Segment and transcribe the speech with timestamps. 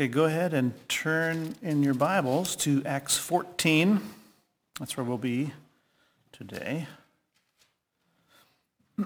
[0.00, 4.00] Okay, go ahead and turn in your Bibles to Acts 14.
[4.78, 5.50] That's where we'll be
[6.30, 6.86] today.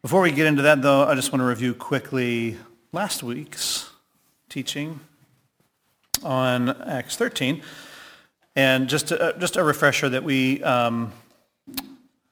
[0.00, 2.56] Before we get into that, though, I just want to review quickly
[2.92, 3.90] last week's
[4.48, 5.00] teaching
[6.22, 7.60] on Acts 13.
[8.56, 11.12] And just a, just a refresher that we, um,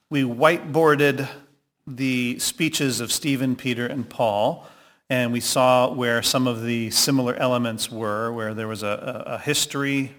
[0.08, 1.28] we whiteboarded
[1.86, 4.66] the speeches of Stephen, Peter, and Paul
[5.12, 9.34] and we saw where some of the similar elements were, where there was a, a,
[9.34, 10.10] a history,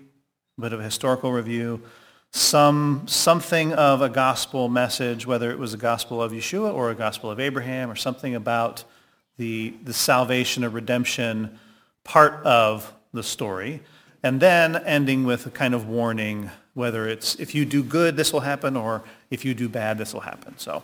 [0.56, 1.82] a bit of a historical review,
[2.30, 6.96] some something of a gospel message, whether it was a gospel of Yeshua or a
[6.96, 8.84] gospel of Abraham or something about
[9.38, 11.58] the, the salvation or redemption
[12.04, 13.82] part of the story,
[14.22, 18.32] and then ending with a kind of warning, whether it's if you do good, this
[18.32, 20.56] will happen, or if you do bad, this will happen.
[20.60, 20.84] So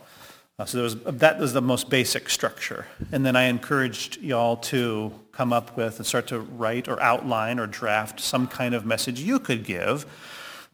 [0.59, 2.85] uh, so was, that was the most basic structure.
[3.13, 7.59] And then I encouraged y'all to come up with and start to write or outline
[7.59, 10.05] or draft some kind of message you could give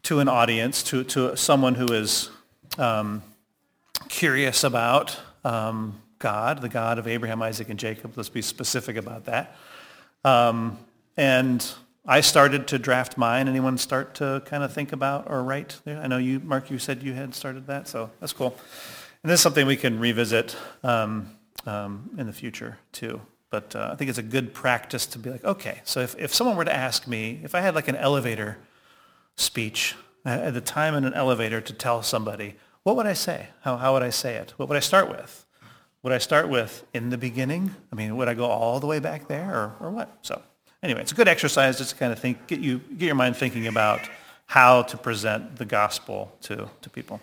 [0.02, 2.30] to an audience, to, to someone who is
[2.78, 3.22] um,
[4.08, 8.14] curious about um, God, the God of Abraham, Isaac, and Jacob.
[8.16, 9.56] Let's be specific about that.
[10.24, 10.78] Um,
[11.16, 11.64] and
[12.04, 13.46] I started to draft mine.
[13.46, 15.80] Anyone start to kind of think about or write?
[15.84, 16.00] There?
[16.00, 18.56] I know you, Mark, you said you had started that, so that's cool.
[19.26, 21.32] And this is something we can revisit um,
[21.66, 23.20] um, in the future too.
[23.50, 26.32] But uh, I think it's a good practice to be like, okay, so if, if
[26.32, 28.58] someone were to ask me, if I had like an elevator
[29.34, 33.48] speech at the time in an elevator to tell somebody, what would I say?
[33.62, 34.54] How, how would I say it?
[34.58, 35.44] What would I start with?
[36.04, 37.74] Would I start with in the beginning?
[37.92, 40.16] I mean, would I go all the way back there or, or what?
[40.22, 40.40] So
[40.84, 43.34] anyway, it's a good exercise just to kind of think, get, you, get your mind
[43.34, 44.08] thinking about
[44.46, 47.20] how to present the gospel to, to people.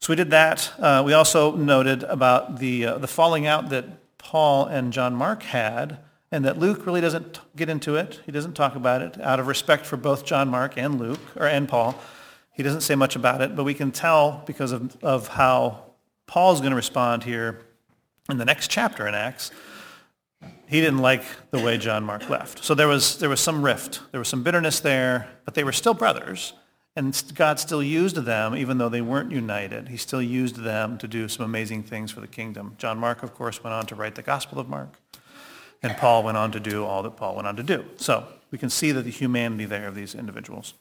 [0.00, 0.72] So we did that.
[0.78, 3.84] Uh, we also noted about the, uh, the falling out that
[4.16, 5.98] Paul and John Mark had,
[6.32, 8.20] and that Luke really doesn't get into it.
[8.24, 11.46] He doesn't talk about it out of respect for both John Mark and Luke, or
[11.46, 12.00] and Paul.
[12.52, 15.82] He doesn't say much about it, but we can tell because of, of how
[16.26, 17.60] Paul's going to respond here
[18.30, 19.50] in the next chapter in Acts.
[20.66, 22.64] He didn't like the way John Mark left.
[22.64, 24.00] So there was, there was some rift.
[24.12, 26.54] There was some bitterness there, but they were still brothers.
[26.96, 29.88] And God still used them, even though they weren't united.
[29.88, 32.74] He still used them to do some amazing things for the kingdom.
[32.78, 34.98] John Mark, of course, went on to write the Gospel of Mark.
[35.82, 37.84] And Paul went on to do all that Paul went on to do.
[37.96, 40.74] So we can see that the humanity there of these individuals.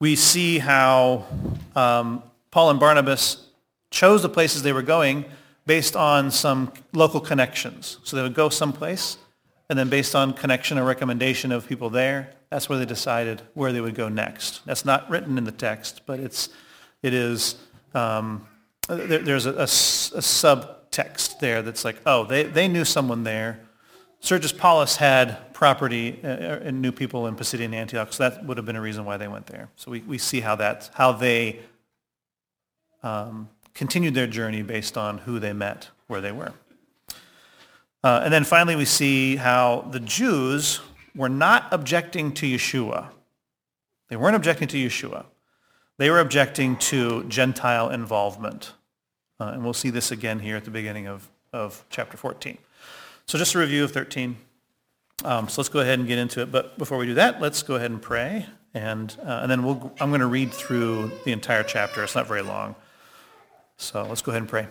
[0.00, 1.26] We see how
[1.76, 3.46] um, Paul and Barnabas
[3.90, 5.26] chose the places they were going
[5.66, 7.98] based on some local connections.
[8.02, 9.18] So they would go someplace,
[9.70, 13.72] and then based on connection or recommendation of people there, that's where they decided where
[13.72, 14.64] they would go next.
[14.64, 16.50] That's not written in the text, but it's,
[17.02, 17.56] it is,
[17.94, 18.46] um,
[18.86, 23.58] there, there's a, a, a, subtext there that's like, oh, they, they knew someone there.
[24.20, 28.56] Sergius Paulus had property uh, uh, and knew people in Pisidian Antioch, so that would
[28.56, 29.68] have been a reason why they went there.
[29.74, 31.58] So we, we see how that, how they
[33.02, 36.52] um, continued their journey based on who they met where they were.
[38.04, 40.80] Uh, and then finally, we see how the Jews
[41.16, 43.08] were not objecting to Yeshua.
[44.08, 45.26] They weren't objecting to Yeshua.
[45.96, 48.72] They were objecting to Gentile involvement.
[49.40, 52.58] Uh, and we'll see this again here at the beginning of, of chapter 14.
[53.26, 54.36] So just a review of 13.
[55.24, 56.50] Um, so let's go ahead and get into it.
[56.50, 58.46] But before we do that, let's go ahead and pray.
[58.74, 62.02] And, uh, and then we'll, I'm going to read through the entire chapter.
[62.02, 62.74] It's not very long.
[63.76, 64.66] So let's go ahead and pray.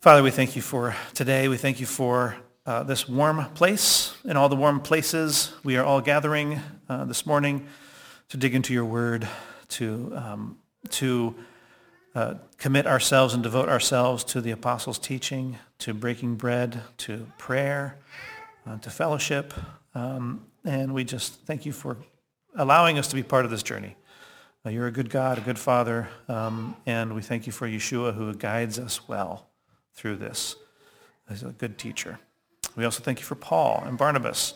[0.00, 1.48] Father, we thank you for today.
[1.48, 2.36] We thank you for
[2.70, 7.26] uh, this warm place and all the warm places we are all gathering uh, this
[7.26, 7.66] morning
[8.28, 9.26] to dig into your word,
[9.66, 10.56] to, um,
[10.88, 11.34] to
[12.14, 17.98] uh, commit ourselves and devote ourselves to the apostles' teaching, to breaking bread, to prayer,
[18.64, 19.52] uh, to fellowship.
[19.96, 21.96] Um, and we just thank you for
[22.54, 23.96] allowing us to be part of this journey.
[24.64, 28.14] Uh, you're a good God, a good Father, um, and we thank you for Yeshua
[28.14, 29.48] who guides us well
[29.92, 30.54] through this.
[31.28, 32.20] He's a good teacher.
[32.76, 34.54] We also thank you for Paul and Barnabas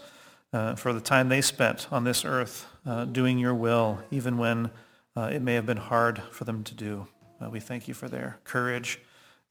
[0.53, 4.71] uh, for the time they spent on this earth uh, doing your will, even when
[5.17, 7.09] uh, it may have been hard for them to do.
[7.41, 9.01] Uh, we thank you for their courage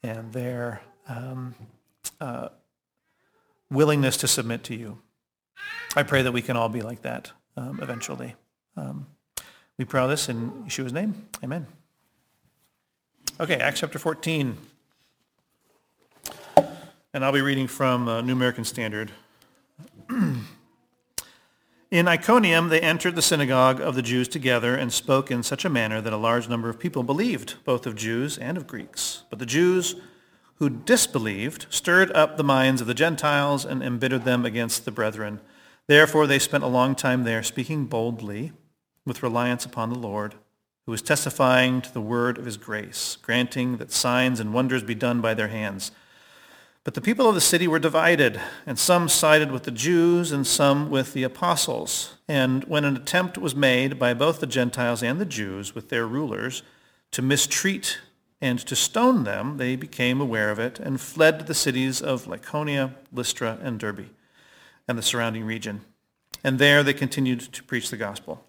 [0.02, 1.56] and their um,
[2.22, 2.50] uh,
[3.70, 5.00] willingness to submit to you.
[5.96, 8.36] I pray that we can all be like that um, eventually.
[8.76, 9.08] Um,
[9.78, 11.28] we pray all this in Yeshua's name.
[11.44, 11.68] Amen.
[13.40, 14.58] Okay, Acts chapter 14.
[17.16, 19.12] And I'll be reading from uh, New American Standard.
[20.10, 25.70] in Iconium, they entered the synagogue of the Jews together and spoke in such a
[25.70, 29.26] manner that a large number of people believed, both of Jews and of Greeks.
[29.30, 29.94] But the Jews
[30.56, 35.40] who disbelieved stirred up the minds of the Gentiles and embittered them against the brethren.
[35.86, 38.54] Therefore they spent a long time there, speaking boldly
[39.06, 40.34] with reliance upon the Lord,
[40.88, 44.96] who was testifying to the word of his grace, granting that signs and wonders be
[44.96, 45.92] done by their hands.
[46.84, 50.46] But the people of the city were divided, and some sided with the Jews and
[50.46, 52.18] some with the apostles.
[52.28, 56.06] And when an attempt was made by both the Gentiles and the Jews with their
[56.06, 56.62] rulers
[57.12, 58.00] to mistreat
[58.42, 62.26] and to stone them, they became aware of it and fled to the cities of
[62.26, 64.10] Lycaonia, Lystra, and Derbe,
[64.86, 65.86] and the surrounding region.
[66.44, 68.46] And there they continued to preach the gospel.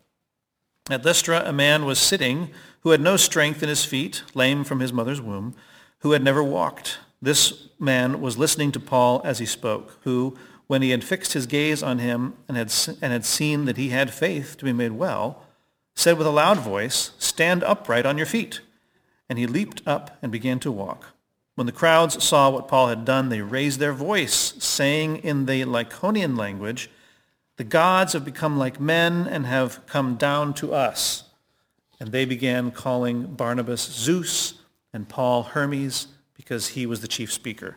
[0.91, 2.51] At Lystra, a man was sitting
[2.81, 5.55] who had no strength in his feet, lame from his mother's womb,
[6.01, 6.99] who had never walked.
[7.25, 10.37] This man was listening to Paul as he spoke, who,
[10.67, 13.89] when he had fixed his gaze on him and had, and had seen that he
[13.89, 15.43] had faith to be made well,
[15.95, 18.61] said with a loud voice, Stand upright on your feet.
[19.27, 21.15] And he leaped up and began to walk.
[21.55, 25.65] When the crowds saw what Paul had done, they raised their voice, saying in the
[25.65, 26.91] Lycaonian language,
[27.57, 31.25] The gods have become like men and have come down to us.
[31.99, 34.61] And they began calling Barnabas Zeus
[34.93, 37.77] and Paul Hermes because he was the chief speaker.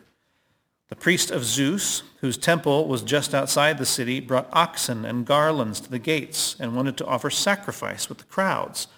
[0.88, 5.80] The priest of Zeus, whose temple was just outside the city, brought oxen and garlands
[5.80, 8.88] to the gates and wanted to offer sacrifice with the crowds.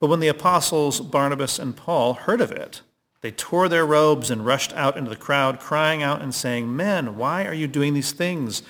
[0.00, 2.82] But when the apostles Barnabas and Paul heard of it,
[3.20, 7.16] they tore their robes and rushed out into the crowd, crying out and saying, Men,
[7.16, 8.62] why are you doing these things?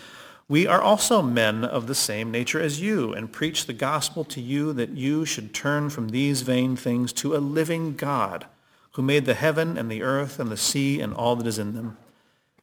[0.49, 4.40] We are also men of the same nature as you, and preach the gospel to
[4.40, 8.46] you that you should turn from these vain things to a living God,
[8.93, 11.75] who made the heaven and the earth and the sea and all that is in
[11.75, 11.96] them.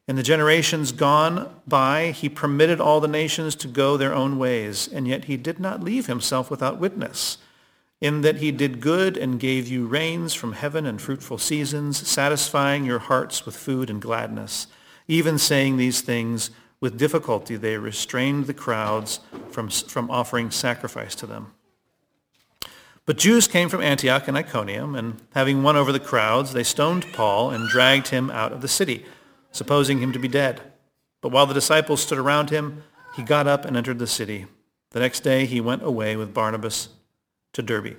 [0.07, 4.87] In the generations gone by, he permitted all the nations to go their own ways,
[4.87, 7.37] and yet he did not leave himself without witness
[8.01, 12.85] in that he did good and gave you rains from heaven and fruitful seasons, satisfying
[12.85, 14.67] your hearts with food and gladness.
[15.07, 16.49] Even saying these things,
[16.79, 21.53] with difficulty they restrained the crowds from, from offering sacrifice to them.
[23.05, 27.05] But Jews came from Antioch and Iconium, and having won over the crowds, they stoned
[27.13, 29.05] Paul and dragged him out of the city,
[29.51, 30.61] supposing him to be dead.
[31.21, 32.83] But while the disciples stood around him,
[33.15, 34.47] he got up and entered the city.
[34.89, 36.89] The next day he went away with Barnabas
[37.53, 37.97] to Derbe.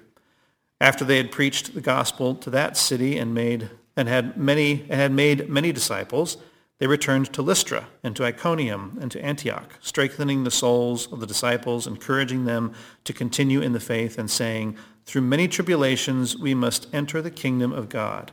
[0.81, 5.01] After they had preached the gospel to that city and made and had many and
[5.01, 6.37] had made many disciples,
[6.79, 11.27] they returned to Lystra and to Iconium and to Antioch, strengthening the souls of the
[11.27, 12.73] disciples, encouraging them
[13.05, 14.77] to continue in the faith, and saying,
[15.07, 18.33] Through many tribulations we must enter the kingdom of God.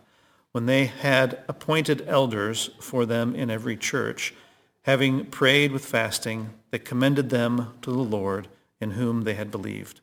[0.54, 4.34] When they had appointed elders for them in every church,
[4.81, 8.48] having prayed with fasting, they commended them to the Lord
[8.81, 10.02] in whom they had believed.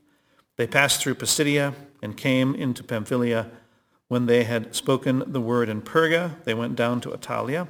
[0.56, 3.50] They passed through Pisidia and came into Pamphylia.
[4.06, 7.66] When they had spoken the word in Perga, they went down to Attalia.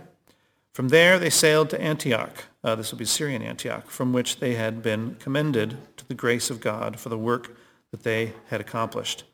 [0.72, 4.54] From there they sailed to Antioch, uh, this would be Syrian Antioch, from which they
[4.54, 7.56] had been commended to the grace of God for the work
[7.90, 9.24] that they had accomplished.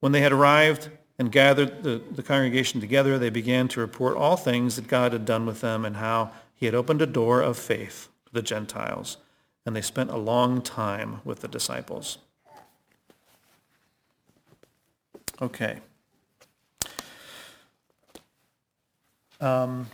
[0.00, 4.36] When they had arrived and gathered the, the congregation together, they began to report all
[4.36, 7.56] things that God had done with them and how he had opened a door of
[7.56, 9.18] faith to the Gentiles.
[9.64, 12.18] And they spent a long time with the disciples.
[15.40, 15.78] Okay.
[19.40, 19.88] Um,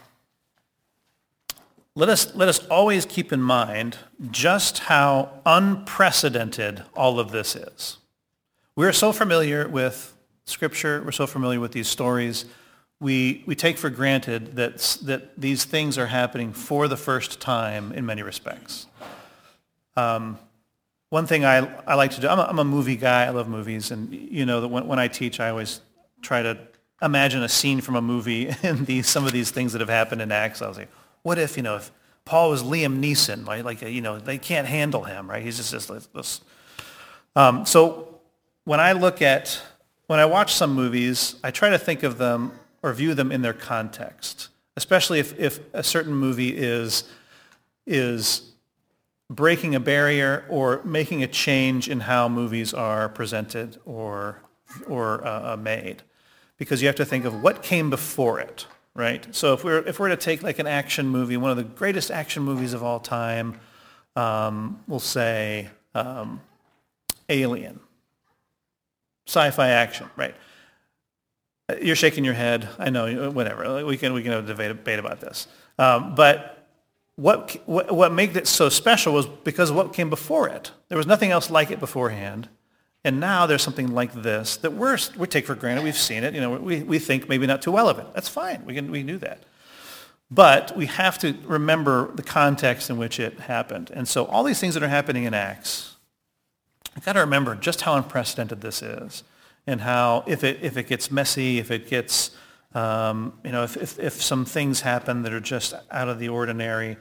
[1.94, 3.98] let us, let us always keep in mind
[4.30, 7.98] just how unprecedented all of this is.
[8.76, 12.44] We're so familiar with Scripture, we're so familiar with these stories,
[13.00, 17.92] we, we take for granted that, that these things are happening for the first time
[17.92, 18.86] in many respects.
[19.96, 20.38] Um,
[21.08, 23.48] one thing I, I like to do, I'm a, I'm a movie guy, I love
[23.48, 25.80] movies, and you know that when, when I teach, I always
[26.22, 26.58] try to
[27.02, 30.20] imagine a scene from a movie and these, some of these things that have happened
[30.20, 30.62] in Acts.
[30.62, 30.90] I was like,
[31.22, 31.90] what if, you know, if
[32.24, 33.64] Paul was Liam Neeson, right?
[33.64, 35.42] Like, you know, they can't handle him, right?
[35.42, 36.06] He's just this.
[36.06, 36.40] this.
[37.36, 38.20] Um, so
[38.64, 39.60] when I look at,
[40.06, 43.42] when I watch some movies, I try to think of them or view them in
[43.42, 47.04] their context, especially if, if a certain movie is,
[47.86, 48.52] is
[49.28, 54.42] breaking a barrier or making a change in how movies are presented or,
[54.88, 56.02] or uh, uh, made.
[56.58, 59.26] Because you have to think of what came before it, right?
[59.34, 62.10] So if we're, if we're to take like an action movie, one of the greatest
[62.10, 63.58] action movies of all time,
[64.16, 66.40] um, we'll say um,
[67.28, 67.80] Alien.
[69.26, 70.34] Sci-fi action, right?
[71.68, 72.68] Uh, you're shaking your head.
[72.78, 73.84] I know, whatever.
[73.84, 75.46] We can, we can have a debate, debate about this.
[75.78, 76.66] Um, but
[77.14, 80.72] what, what, what made it so special was because of what came before it.
[80.88, 82.48] There was nothing else like it beforehand.
[83.04, 85.84] And now there's something like this that we're, we take for granted.
[85.84, 86.34] We've seen it.
[86.34, 88.06] You know, we, we think maybe not too well of it.
[88.12, 88.64] That's fine.
[88.66, 89.42] We can, we do that.
[90.30, 93.90] But we have to remember the context in which it happened.
[93.92, 95.96] And so all these things that are happening in Acts,
[96.96, 99.24] I've got to remember just how unprecedented this is
[99.66, 102.30] and how if it, if it gets messy, if it gets,
[102.74, 106.28] um, you know, if, if, if some things happen that are just out of the
[106.28, 106.96] ordinary,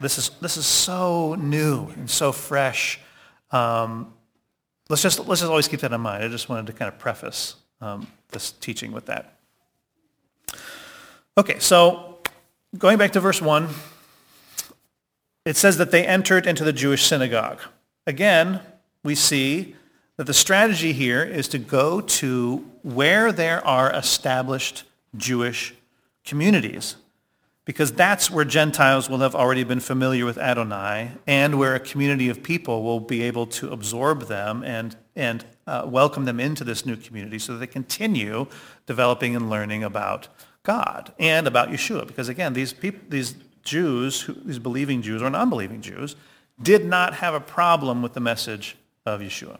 [0.00, 3.00] this is, this is so new and so fresh.
[3.50, 4.12] Um,
[4.92, 6.22] let's, just, let's just always keep that in mind.
[6.22, 9.38] I just wanted to kind of preface um, this teaching with that.
[11.38, 12.18] Okay, so
[12.76, 13.70] going back to verse 1,
[15.46, 17.60] it says that they entered into the Jewish synagogue.
[18.06, 18.60] Again,
[19.02, 19.76] we see
[20.18, 24.84] that the strategy here is to go to where there are established
[25.16, 25.74] Jewish
[26.22, 26.96] communities,
[27.64, 32.28] because that's where Gentiles will have already been familiar with Adonai and where a community
[32.28, 36.84] of people will be able to absorb them and, and uh, welcome them into this
[36.84, 38.46] new community so that they continue
[38.86, 40.28] developing and learning about
[40.64, 42.06] God and about Yeshua.
[42.06, 46.16] Because again, these, people, these Jews, who, these believing Jews or non-believing Jews,
[46.60, 48.76] did not have a problem with the message
[49.06, 49.58] of Yeshua.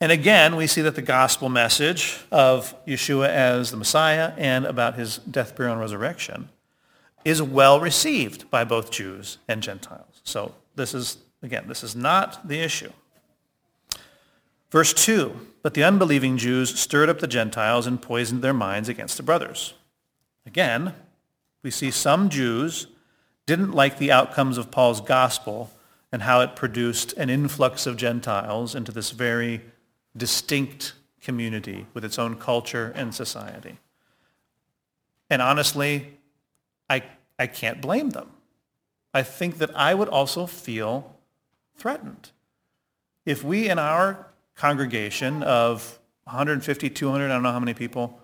[0.00, 4.94] And again, we see that the gospel message of Yeshua as the Messiah and about
[4.94, 6.50] his death, burial, and resurrection
[7.24, 10.20] is well received by both Jews and Gentiles.
[10.22, 12.92] So this is, again, this is not the issue.
[14.70, 19.16] Verse 2, but the unbelieving Jews stirred up the Gentiles and poisoned their minds against
[19.16, 19.74] the brothers.
[20.46, 20.94] Again,
[21.62, 22.86] we see some Jews
[23.46, 25.72] didn't like the outcomes of Paul's gospel
[26.12, 29.62] and how it produced an influx of Gentiles into this very
[30.18, 33.78] distinct community with its own culture and society.
[35.30, 36.18] And honestly,
[36.88, 37.02] I,
[37.38, 38.30] I can't blame them.
[39.12, 41.16] I think that I would also feel
[41.76, 42.30] threatened.
[43.24, 48.20] If we in our congregation of 150, 200, I don't know how many people,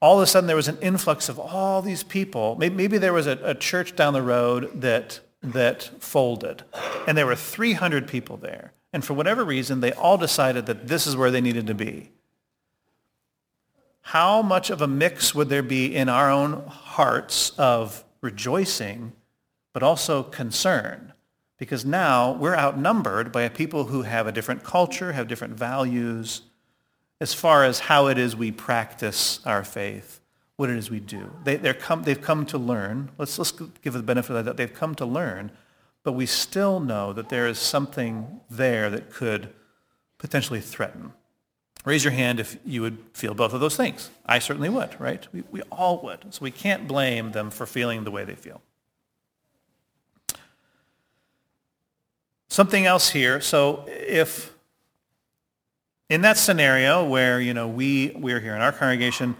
[0.00, 2.56] all of a sudden there was an influx of all these people.
[2.56, 6.64] Maybe, maybe there was a, a church down the road that, that folded,
[7.06, 8.72] and there were 300 people there.
[8.92, 12.10] And for whatever reason, they all decided that this is where they needed to be.
[14.00, 19.12] How much of a mix would there be in our own hearts of rejoicing,
[19.74, 21.12] but also concern?
[21.58, 26.42] Because now we're outnumbered by people who have a different culture, have different values,
[27.20, 30.20] as far as how it is we practice our faith,
[30.56, 31.30] what it is we do.
[31.44, 33.10] They, are come, they've come to learn.
[33.18, 34.56] Let's, let's give the benefit of that.
[34.56, 35.50] They've come to learn
[36.02, 39.50] but we still know that there is something there that could
[40.18, 41.12] potentially threaten.
[41.84, 44.10] Raise your hand if you would feel both of those things.
[44.26, 45.26] I certainly would, right?
[45.32, 46.34] We, we all would.
[46.34, 48.60] So we can't blame them for feeling the way they feel.
[52.48, 53.40] Something else here.
[53.40, 54.52] So if
[56.08, 59.36] in that scenario where, you know, we, we're here in our congregation,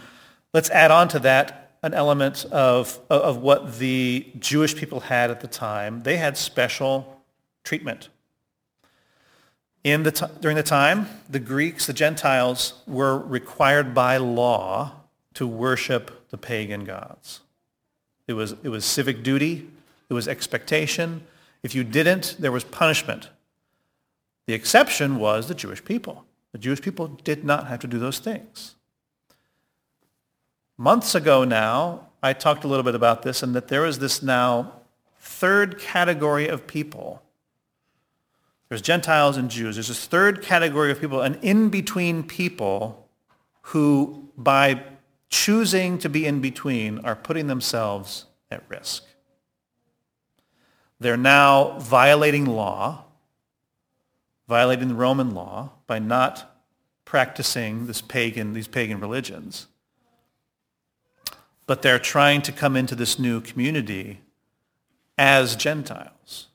[0.52, 5.40] let's add on to that an element of, of what the Jewish people had at
[5.40, 6.02] the time.
[6.02, 7.22] They had special
[7.64, 8.08] treatment.
[9.84, 14.92] In the t- during the time, the Greeks, the Gentiles, were required by law
[15.34, 17.40] to worship the pagan gods.
[18.26, 19.68] It was, it was civic duty.
[20.10, 21.22] It was expectation.
[21.62, 23.28] If you didn't, there was punishment.
[24.46, 26.24] The exception was the Jewish people.
[26.52, 28.74] The Jewish people did not have to do those things.
[30.80, 34.22] Months ago now, I talked a little bit about this and that there is this
[34.22, 34.74] now
[35.18, 37.20] third category of people.
[38.68, 39.74] There's Gentiles and Jews.
[39.74, 43.08] There's this third category of people, an in-between people
[43.62, 44.84] who, by
[45.30, 49.04] choosing to be in between, are putting themselves at risk.
[51.00, 53.04] They're now violating law,
[54.46, 56.56] violating the Roman law by not
[57.04, 59.66] practicing this pagan, these pagan religions
[61.68, 64.20] but they're trying to come into this new community
[65.18, 66.48] as Gentiles.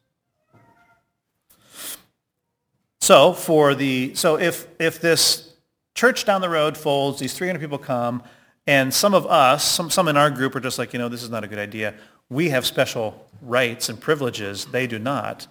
[3.00, 5.54] So for the so if if this
[5.94, 8.24] church down the road folds, these 300 people come,
[8.66, 11.22] and some of us, some some in our group are just like, you know, this
[11.22, 11.94] is not a good idea.
[12.30, 14.66] We have special rights and privileges.
[14.66, 15.46] They do not.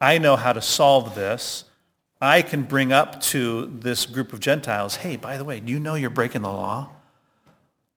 [0.00, 1.64] I know how to solve this.
[2.18, 5.80] I can bring up to this group of Gentiles, hey, by the way, do you
[5.80, 6.88] know you're breaking the law?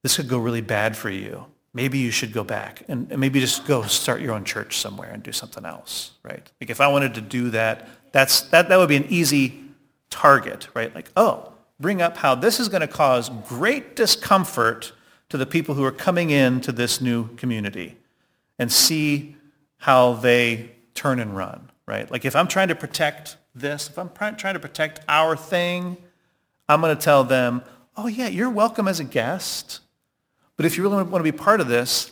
[0.06, 1.48] This could go really bad for you.
[1.74, 5.24] Maybe you should go back and, maybe just go start your own church somewhere and
[5.24, 6.48] do something else, right?
[6.62, 9.64] Like if I wanted to do that, that's, that, that would be an easy
[10.12, 10.94] target, right?
[10.94, 14.94] Like, oh, bring up how this is going to cause great discomfort
[15.30, 17.98] to the people who are coming into this new community
[18.60, 19.36] and see
[19.78, 22.12] how they turn and run, right?
[22.12, 25.98] Like if I'm trying to protect this, if I'm trying to protect our thing,
[26.70, 27.64] I'm going to tell them,
[27.98, 29.80] oh yeah, you're welcome as a guest,
[30.58, 32.12] But if you really want to be part of this,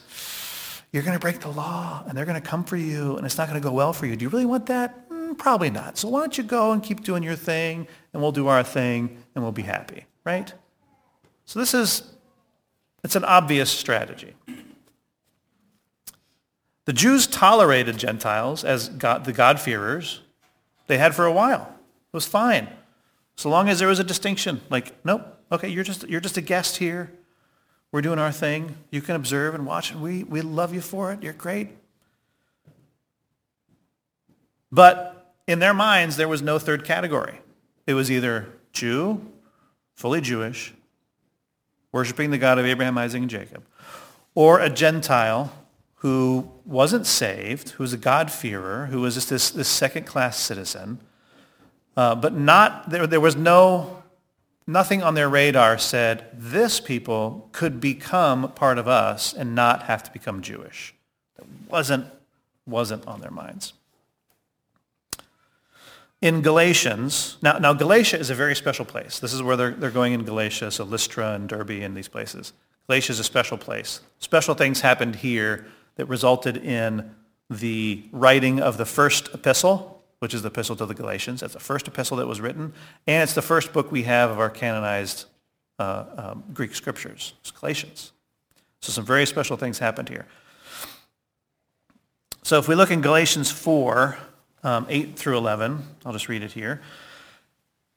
[0.92, 3.38] you're going to break the law and they're going to come for you and it's
[3.38, 4.16] not going to go well for you.
[4.16, 5.10] Do you really want that?
[5.10, 5.98] Mm, probably not.
[5.98, 9.18] So why don't you go and keep doing your thing and we'll do our thing
[9.34, 10.54] and we'll be happy, right?
[11.46, 12.04] So this is,
[13.04, 14.36] it's an obvious strategy.
[16.86, 20.22] The Jews tolerated Gentiles as God, the God-fearers.
[20.88, 21.74] They had for a while.
[22.12, 22.68] It was fine.
[23.36, 26.42] So long as there was a distinction, like, nope, okay, you're just, you're just a
[26.42, 27.12] guest here.
[27.94, 28.76] We're doing our thing.
[28.90, 31.22] You can observe and watch, and we, we love you for it.
[31.22, 31.70] You're great.
[34.72, 37.40] But in their minds, there was no third category.
[37.86, 39.22] It was either Jew,
[39.94, 40.74] fully Jewish,
[41.92, 43.64] worshiping the God of Abraham, Isaac, and Jacob,
[44.34, 45.54] or a Gentile
[45.98, 50.98] who wasn't saved, who was a God-fearer, who was just this, this second-class citizen,
[51.96, 54.03] uh, but not, there, there was no,
[54.68, 60.04] nothing on their radar said, this people could become part of us and not have
[60.04, 60.94] to become Jewish.
[61.38, 62.08] It wasn't,
[62.66, 63.74] wasn't on their minds.
[66.22, 69.20] In Galatians, now, now Galatia is a very special place.
[69.20, 72.54] This is where they're, they're going in Galatia, so Lystra and Derbe and these places.
[72.88, 74.00] Galatia is a special place.
[74.20, 75.66] Special things happened here
[75.96, 77.14] that resulted in
[77.50, 81.42] the writing of the first epistle, which is the epistle to the Galatians.
[81.42, 82.72] That's the first epistle that was written.
[83.06, 85.26] And it's the first book we have of our canonized
[85.80, 87.34] uh, um, Greek scriptures.
[87.42, 88.14] It's Galatians.
[88.80, 90.26] So some very special things happened here.
[92.42, 94.18] So if we look in Galatians 4,
[94.64, 96.82] um, 8 through 11, I'll just read it here.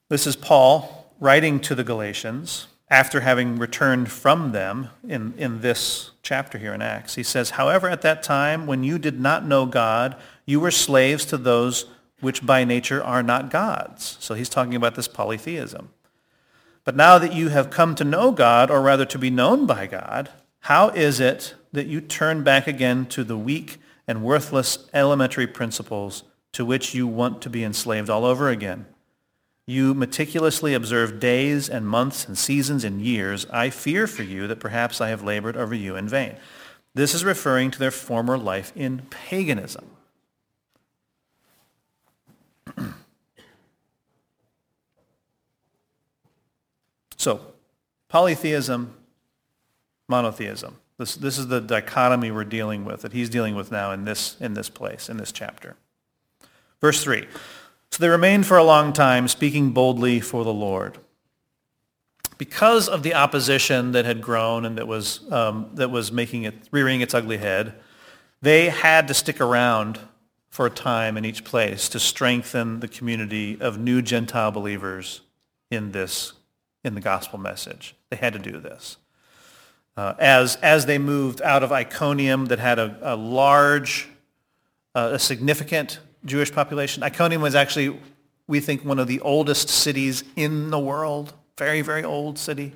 [0.09, 6.11] This is Paul writing to the Galatians after having returned from them in, in this
[6.23, 7.14] chapter here in Acts.
[7.14, 11.25] He says, However, at that time, when you did not know God, you were slaves
[11.26, 11.85] to those
[12.20, 14.16] which by nature are not gods.
[14.20, 15.90] So he's talking about this polytheism.
[16.85, 19.87] But now that you have come to know God, or rather to be known by
[19.87, 20.30] God,
[20.61, 26.23] how is it that you turn back again to the weak and worthless elementary principles
[26.52, 28.86] to which you want to be enslaved all over again?
[29.67, 33.47] You meticulously observe days and months and seasons and years.
[33.50, 36.36] I fear for you that perhaps I have labored over you in vain.
[36.95, 39.96] This is referring to their former life in paganism.
[47.17, 47.41] so,
[48.09, 48.95] polytheism,
[50.09, 50.76] monotheism.
[50.99, 54.37] This, this is the dichotomy we're dealing with, that he's dealing with now in this,
[54.41, 55.76] in this place, in this chapter.
[56.81, 57.26] Verse 3.
[57.91, 60.99] So they remained for a long time, speaking boldly for the Lord.
[62.39, 66.55] Because of the opposition that had grown and that was, um, that was making it,
[66.71, 67.75] rearing its ugly head,
[68.43, 69.99] they had to stick around
[70.56, 75.21] for a time in each place to strengthen the community of new Gentile believers
[75.71, 76.32] in this,
[76.82, 77.95] in the gospel message.
[78.08, 78.97] They had to do this.
[79.99, 84.08] Uh, as, as they moved out of Iconium that had a, a large,
[84.95, 87.02] uh, a significant Jewish population.
[87.02, 88.00] Iconium was actually,
[88.47, 91.34] we think, one of the oldest cities in the world.
[91.58, 92.73] Very, very old city.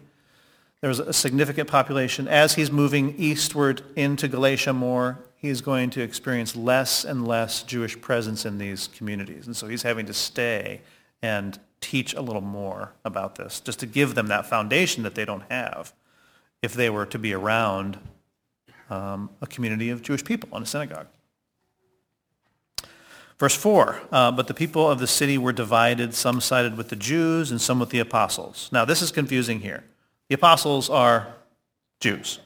[0.82, 2.28] There was a significant population.
[2.28, 7.98] As he's moving eastward into Galatia more, he's going to experience less and less Jewish
[8.00, 9.46] presence in these communities.
[9.46, 10.82] And so he's having to stay
[11.22, 15.24] and teach a little more about this, just to give them that foundation that they
[15.24, 15.94] don't have
[16.60, 17.98] if they were to be around
[18.90, 21.06] um, a community of Jewish people in a synagogue.
[23.38, 26.12] Verse 4, uh, but the people of the city were divided.
[26.12, 28.68] Some sided with the Jews and some with the apostles.
[28.70, 29.84] Now, this is confusing here.
[30.28, 31.28] The apostles are
[32.00, 32.40] Jews.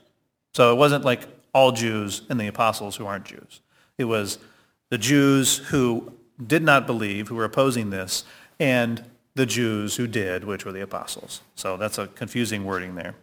[0.53, 3.61] So it wasn't like all Jews and the apostles who aren't Jews.
[3.97, 4.39] It was
[4.91, 6.13] the Jews who
[6.45, 8.25] did not believe, who were opposing this,
[8.59, 11.41] and the Jews who did, which were the apostles.
[11.55, 13.15] So that's a confusing wording there.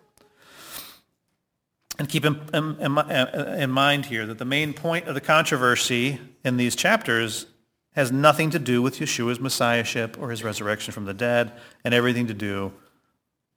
[1.99, 6.19] And keep in, in, in, uh, mind here that the main point of the controversy
[6.43, 7.45] in these chapters
[7.93, 11.51] has nothing to do with Yeshua's messiahship or his resurrection from the dead,
[11.83, 12.71] and everything to do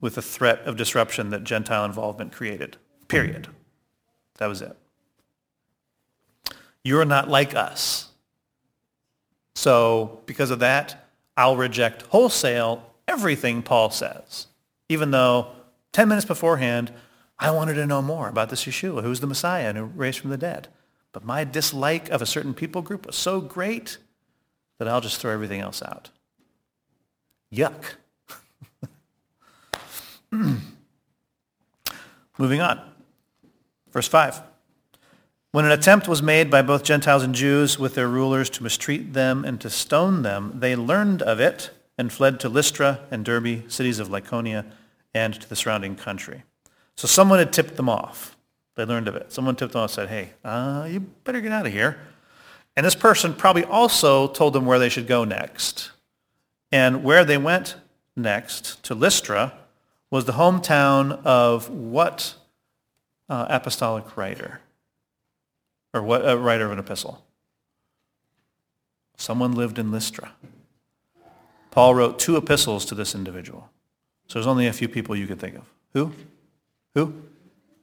[0.00, 2.76] with the threat of disruption that Gentile involvement created.
[3.08, 3.48] Period.
[4.38, 4.76] That was it.
[6.82, 8.10] You're not like us.
[9.54, 14.46] So because of that, I'll reject wholesale everything Paul says,
[14.88, 15.48] even though
[15.92, 16.92] 10 minutes beforehand,
[17.38, 20.30] I wanted to know more about this Yeshua, who's the Messiah and who raised from
[20.30, 20.68] the dead.
[21.12, 23.98] But my dislike of a certain people group was so great
[24.78, 26.10] that I'll just throw everything else out.
[27.52, 27.94] Yuck.
[32.38, 32.93] Moving on.
[33.94, 34.42] Verse 5.
[35.52, 39.12] When an attempt was made by both Gentiles and Jews with their rulers to mistreat
[39.12, 43.70] them and to stone them, they learned of it and fled to Lystra and Derbe,
[43.70, 44.66] cities of Lycaonia,
[45.14, 46.42] and to the surrounding country.
[46.96, 48.36] So someone had tipped them off.
[48.74, 49.32] They learned of it.
[49.32, 51.96] Someone tipped them off and said, hey, uh, you better get out of here.
[52.76, 55.92] And this person probably also told them where they should go next.
[56.72, 57.76] And where they went
[58.16, 59.52] next, to Lystra,
[60.10, 62.34] was the hometown of what
[63.28, 64.60] uh, apostolic writer?
[65.92, 67.24] Or what uh, writer of an epistle?
[69.16, 70.32] Someone lived in Lystra.
[71.70, 73.70] Paul wrote two epistles to this individual.
[74.26, 75.64] So there's only a few people you could think of.
[75.92, 76.12] Who?
[76.94, 77.14] Who?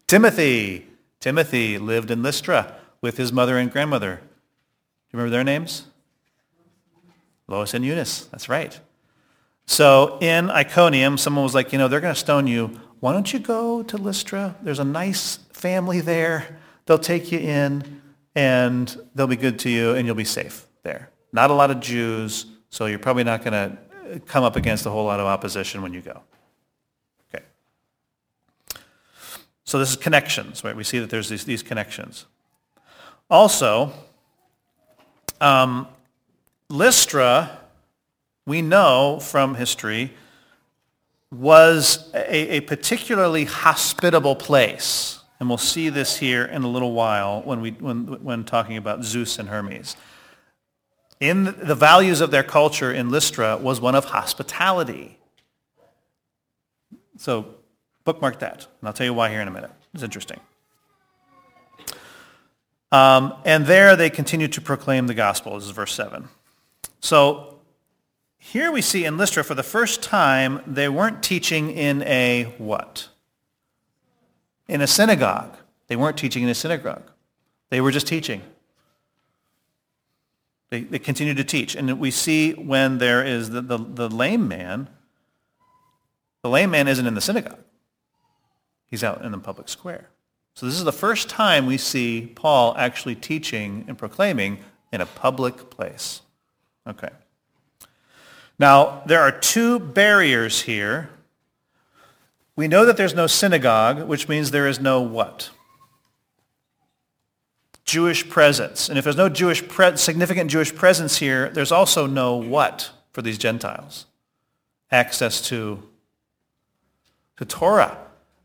[0.07, 0.87] Timothy.
[1.19, 4.15] Timothy lived in Lystra with his mother and grandmother.
[4.15, 5.85] Do you remember their names?
[7.47, 8.25] Lois and Eunice.
[8.25, 8.79] That's right.
[9.65, 12.79] So in Iconium, someone was like, you know, they're going to stone you.
[13.01, 14.55] Why don't you go to Lystra?
[14.61, 16.59] There's a nice family there.
[16.85, 17.99] They'll take you in
[18.35, 21.09] and they'll be good to you and you'll be safe there.
[21.33, 24.91] Not a lot of Jews, so you're probably not going to come up against a
[24.91, 26.21] whole lot of opposition when you go.
[27.33, 27.43] Okay.
[29.63, 30.75] So this is connections, right?
[30.75, 32.27] We see that there's these, these connections.
[33.31, 33.93] Also,
[35.39, 35.87] um,
[36.69, 37.61] Lystra,
[38.45, 40.13] we know from history,
[41.31, 45.19] was a, a, particularly hospitable place.
[45.39, 49.03] And we'll see this here in a little while when, we, when, when talking about
[49.03, 49.95] Zeus and Hermes.
[51.19, 55.17] In the values of their culture in Lystra was one of hospitality.
[57.17, 57.55] So
[58.03, 59.71] bookmark that, and I'll tell you why here in a minute.
[59.93, 60.39] It's interesting.
[62.91, 65.55] Um, and there they continued to proclaim the gospel.
[65.55, 66.27] This is verse 7.
[66.99, 67.50] So
[68.43, 73.07] here we see in Lystra for the first time they weren't teaching in a what?
[74.67, 75.55] In a synagogue.
[75.85, 77.03] They weren't teaching in a synagogue.
[77.69, 78.41] They were just teaching.
[80.71, 81.75] They, they continue to teach.
[81.75, 84.89] And we see when there is the, the, the lame man,
[86.41, 87.63] the lame man isn't in the synagogue.
[88.87, 90.09] He's out in the public square.
[90.55, 94.57] So this is the first time we see Paul actually teaching and proclaiming
[94.91, 96.23] in a public place.
[96.87, 97.09] Okay.
[98.61, 101.09] Now, there are two barriers here.
[102.55, 105.49] We know that there's no synagogue, which means there is no what?
[107.85, 108.87] Jewish presence.
[108.87, 113.23] And if there's no Jewish pre- significant Jewish presence here, there's also no what for
[113.23, 114.05] these Gentiles?
[114.91, 115.81] Access to,
[117.37, 117.97] to Torah.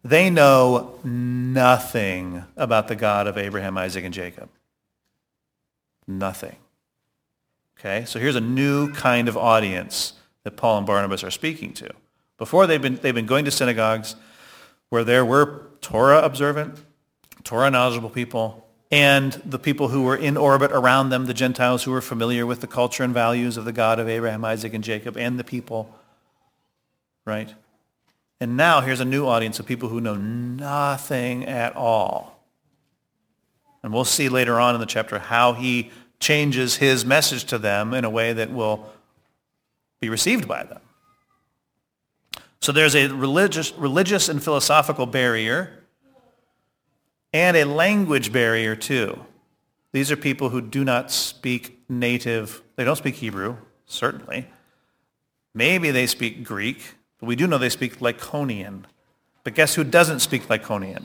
[0.03, 4.49] They know nothing about the God of Abraham, Isaac, and Jacob.
[6.07, 6.57] Nothing.
[7.79, 11.91] Okay, so here's a new kind of audience that Paul and Barnabas are speaking to.
[12.39, 14.17] Before they've been, they've been going to synagogues
[14.89, 16.79] where there were Torah observant,
[17.45, 21.91] Torah knowledgeable people, and the people who were in orbit around them, the Gentiles who
[21.91, 25.17] were familiar with the culture and values of the God of Abraham, Isaac, and Jacob,
[25.17, 25.95] and the people,
[27.25, 27.53] right?
[28.41, 32.45] And now here's a new audience of people who know nothing at all.
[33.83, 37.95] And we'll see later on in the chapter how he changes his message to them
[37.95, 38.91] in a way that will
[40.01, 40.81] be received by them.
[42.61, 45.85] So there's a religious, religious and philosophical barrier
[47.33, 49.25] and a language barrier too.
[49.93, 54.49] These are people who do not speak native, they don't speak Hebrew, certainly.
[55.55, 58.85] Maybe they speak Greek, but we do know they speak Lycaonian.
[59.45, 61.05] But guess who doesn't speak Lycaonian?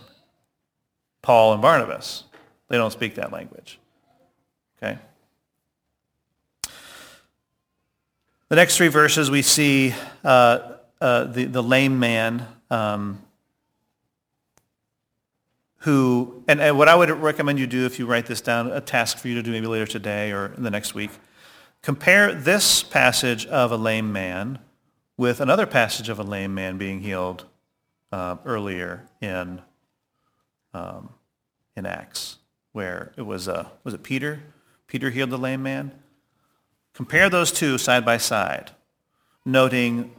[1.22, 2.24] Paul and Barnabas.
[2.68, 3.80] They don't speak that language.
[4.82, 5.00] Okay?
[8.50, 13.22] The next three verses we see uh, uh, the, the lame man um,
[15.78, 18.82] who, and, and what I would recommend you do if you write this down, a
[18.82, 21.12] task for you to do maybe later today or in the next week,
[21.82, 24.60] compare this passage of a lame man
[25.18, 27.46] with another passage of a lame man being healed
[28.12, 29.62] uh, earlier in,
[30.74, 31.10] um,
[31.76, 32.38] in Acts,
[32.74, 34.42] where it was, uh, was it Peter?
[34.92, 35.90] Peter healed the lame man.
[36.94, 38.72] Compare those two side by side,
[39.46, 40.14] noting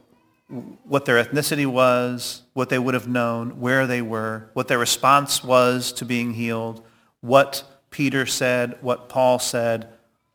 [0.84, 5.44] what their ethnicity was, what they would have known, where they were, what their response
[5.44, 6.82] was to being healed,
[7.20, 9.88] what Peter said, what Paul said.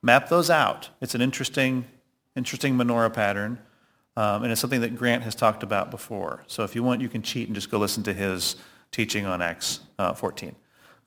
[0.03, 0.89] Map those out.
[1.01, 1.85] It's an interesting,
[2.35, 3.57] interesting menorah pattern,
[4.15, 6.43] um, and it's something that Grant has talked about before.
[6.45, 8.55] So if you want, you can cheat and just go listen to his
[8.91, 10.55] teaching on Acts uh, 14.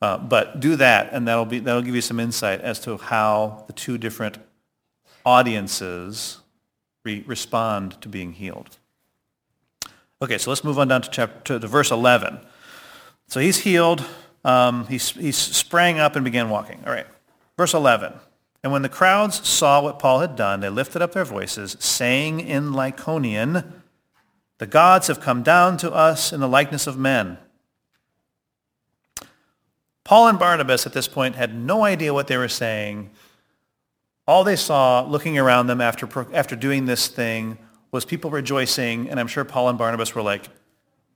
[0.02, 3.64] Uh, but do that, and that'll, be, that'll give you some insight as to how
[3.66, 4.38] the two different
[5.26, 6.38] audiences
[7.04, 8.78] re- respond to being healed.
[10.22, 12.40] Okay, so let's move on down to, chapter, to verse 11.
[13.28, 14.04] So he's healed.
[14.44, 16.82] Um, he, he sprang up and began walking.
[16.86, 17.06] All right,
[17.56, 18.14] verse 11.
[18.62, 22.40] And when the crowds saw what Paul had done, they lifted up their voices, saying
[22.40, 23.72] in Lycaonian,
[24.58, 27.38] The gods have come down to us in the likeness of men.
[30.10, 33.10] Paul and Barnabas at this point had no idea what they were saying.
[34.26, 37.58] All they saw looking around them after, after doing this thing
[37.92, 40.48] was people rejoicing, and I'm sure Paul and Barnabas were like,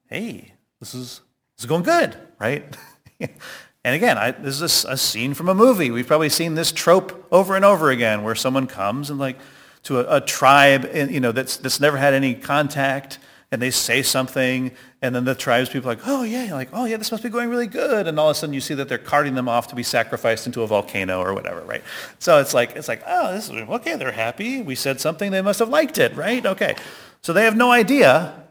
[0.06, 1.22] hey, this is,
[1.56, 2.76] this is going good, right?
[3.18, 5.90] and again, I, this is a, a, scene from a movie.
[5.90, 9.38] We've probably seen this trope over and over again where someone comes and like
[9.82, 13.18] to a, a tribe, you know, that's, that's never had any contact,
[13.50, 14.70] and they say something,
[15.04, 17.22] and then the tribes people are like, oh yeah, You're like, oh yeah, this must
[17.22, 19.50] be going really good, and all of a sudden you see that they're carting them
[19.50, 21.82] off to be sacrificed into a volcano or whatever, right?
[22.20, 24.62] So it's like, it's like, oh, this is, okay, they're happy.
[24.62, 26.44] We said something, they must have liked it, right?
[26.46, 26.74] Okay.
[27.20, 28.44] So they have no idea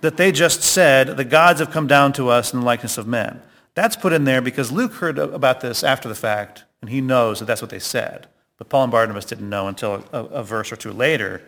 [0.00, 3.08] that they just said, the gods have come down to us in the likeness of
[3.08, 3.42] men.
[3.74, 7.40] That's put in there because Luke heard about this after the fact, and he knows
[7.40, 8.28] that that's what they said.
[8.56, 11.42] But Paul and Barnabas didn't know until a, a verse or two later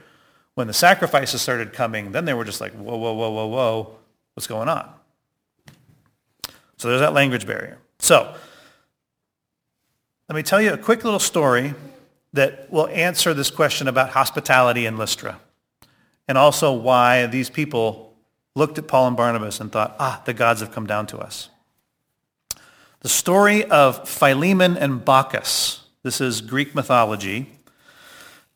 [0.55, 4.00] when the sacrifices started coming, then they were just like, whoa, whoa, whoa, whoa, whoa,
[4.41, 4.91] what's going on?
[6.79, 7.77] So there's that language barrier.
[7.99, 8.35] So
[10.31, 11.75] let me tell you a quick little story
[12.33, 15.39] that will answer this question about hospitality in Lystra
[16.27, 18.15] and also why these people
[18.57, 21.51] looked at Paul and Barnabas and thought, ah, the gods have come down to us.
[23.01, 25.81] The story of Philemon and Baucis.
[26.03, 27.53] this is Greek mythology,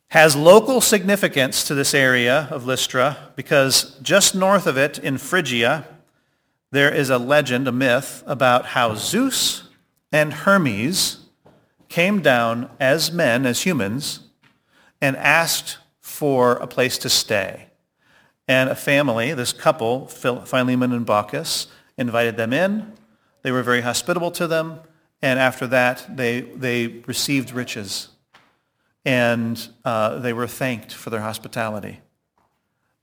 [0.09, 5.87] has local significance to this area of Lystra because just north of it in Phrygia,
[6.71, 9.69] there is a legend, a myth, about how Zeus
[10.13, 11.19] and Hermes
[11.89, 14.21] came down as men, as humans,
[15.01, 17.69] and asked for a place to stay.
[18.47, 22.93] And a family, this couple, Philemon and Baucis, invited them in.
[23.43, 24.81] They were very hospitable to them.
[25.23, 28.09] And after that, they, they received riches
[29.05, 32.01] and uh, they were thanked for their hospitality.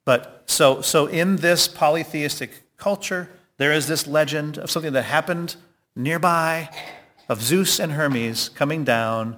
[0.04, 5.56] But so, so in this polytheistic culture, there is this legend of something that happened
[5.96, 6.70] nearby
[7.30, 9.38] of Zeus and Hermes coming down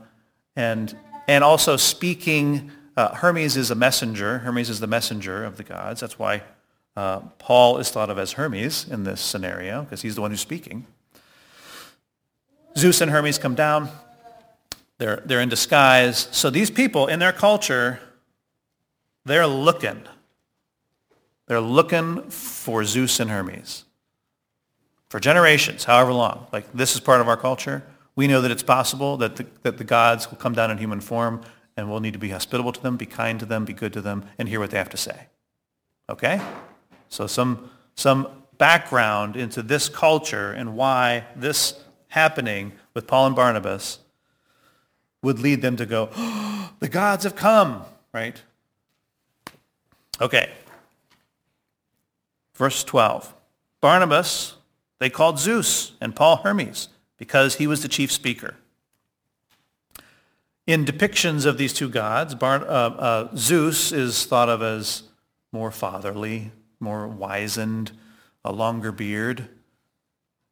[0.55, 0.97] and,
[1.27, 2.71] and also speaking.
[2.95, 4.39] Uh, Hermes is a messenger.
[4.39, 5.99] Hermes is the messenger of the gods.
[5.99, 6.43] That's why
[6.95, 10.39] uh, Paul is thought of as Hermes in this scenario, because he's the one who's
[10.39, 10.85] speaking.
[12.77, 13.89] Zeus and Hermes come down.
[15.03, 16.29] They're, they're in disguise.
[16.31, 17.99] So these people in their culture,
[19.25, 20.01] they're looking.
[21.45, 23.83] They're looking for Zeus and Hermes
[25.09, 26.47] for generations, however long.
[26.53, 27.83] Like this is part of our culture.
[28.15, 31.01] We know that it's possible that the, that the gods will come down in human
[31.01, 31.41] form
[31.75, 34.01] and we'll need to be hospitable to them, be kind to them, be good to
[34.01, 35.27] them, and hear what they have to say.
[36.07, 36.39] Okay?
[37.09, 43.99] So some, some background into this culture and why this happening with Paul and Barnabas
[45.23, 47.83] would lead them to go, oh, the gods have come,
[48.13, 48.39] right?
[50.21, 50.51] Okay.
[52.55, 53.33] Verse 12.
[53.81, 54.55] Barnabas,
[54.99, 58.55] they called Zeus, and Paul Hermes, because he was the chief speaker.
[60.65, 65.03] In depictions of these two gods, Bar- uh, uh, Zeus is thought of as
[65.51, 67.91] more fatherly, more wizened,
[68.45, 69.49] a longer beard.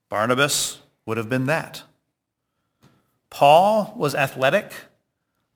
[0.10, 1.84] Barnabas would have been that.
[3.32, 4.72] Paul was athletic.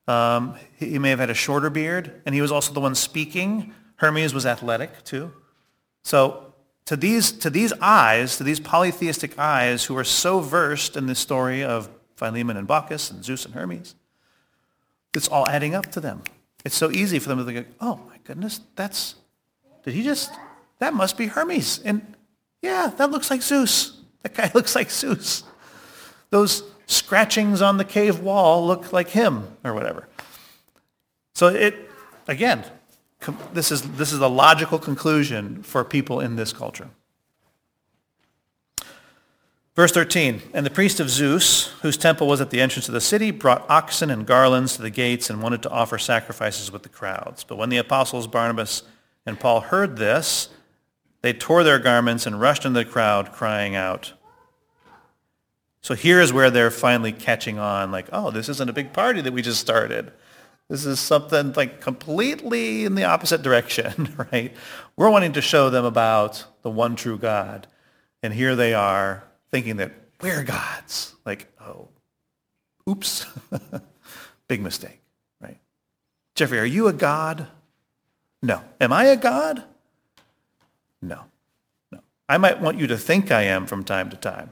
[0.08, 3.74] Um, he may have had a shorter beard, and he was also the one speaking.
[3.98, 5.32] Hermes was athletic too.
[6.04, 6.54] So
[6.86, 11.16] to these, to these eyes, to these polytheistic eyes who are so versed in the
[11.16, 13.96] story of Philemon and Baucis and Zeus and Hermes,
[15.14, 16.24] it's all adding up to them.
[16.64, 19.16] It's so easy for them to think, oh my goodness, that's,
[19.84, 20.32] did he just,
[20.80, 21.80] that must be Hermes.
[21.84, 22.16] And
[22.62, 24.00] yeah, that looks like Zeus.
[24.24, 25.44] That guy looks like Zeus.
[26.30, 30.08] Those, scratchings on the cave wall look like him or whatever.
[31.34, 31.90] So it,
[32.28, 32.64] again,
[33.54, 36.90] this is, this is a logical conclusion for people in this culture.
[39.76, 43.02] Verse 13, and the priest of Zeus, whose temple was at the entrance of the
[43.02, 46.90] city, brought oxen and garlands to the gates and wanted to offer sacrifices with the
[46.90, 47.44] crowds.
[47.44, 48.84] But when the apostles Barnabas
[49.26, 50.48] and Paul heard this,
[51.22, 54.14] they tore their garments and rushed into the crowd, crying out,
[55.86, 59.22] so here is where they're finally catching on, like, oh, this isn't a big party
[59.22, 60.12] that we just started.
[60.68, 64.52] This is something like completely in the opposite direction, right?
[64.96, 67.68] We're wanting to show them about the one true God.
[68.24, 71.14] And here they are thinking that we're gods.
[71.24, 71.90] Like, oh,
[72.90, 73.28] oops.
[74.48, 75.04] big mistake,
[75.40, 75.60] right?
[76.34, 77.46] Jeffrey, are you a god?
[78.42, 78.64] No.
[78.82, 79.64] Am I a god?
[81.00, 81.26] No.
[81.92, 82.00] No.
[82.28, 84.52] I might want you to think I am from time to time.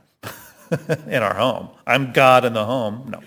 [1.08, 1.70] in our home.
[1.86, 3.10] I'm God in the home.
[3.10, 3.22] No.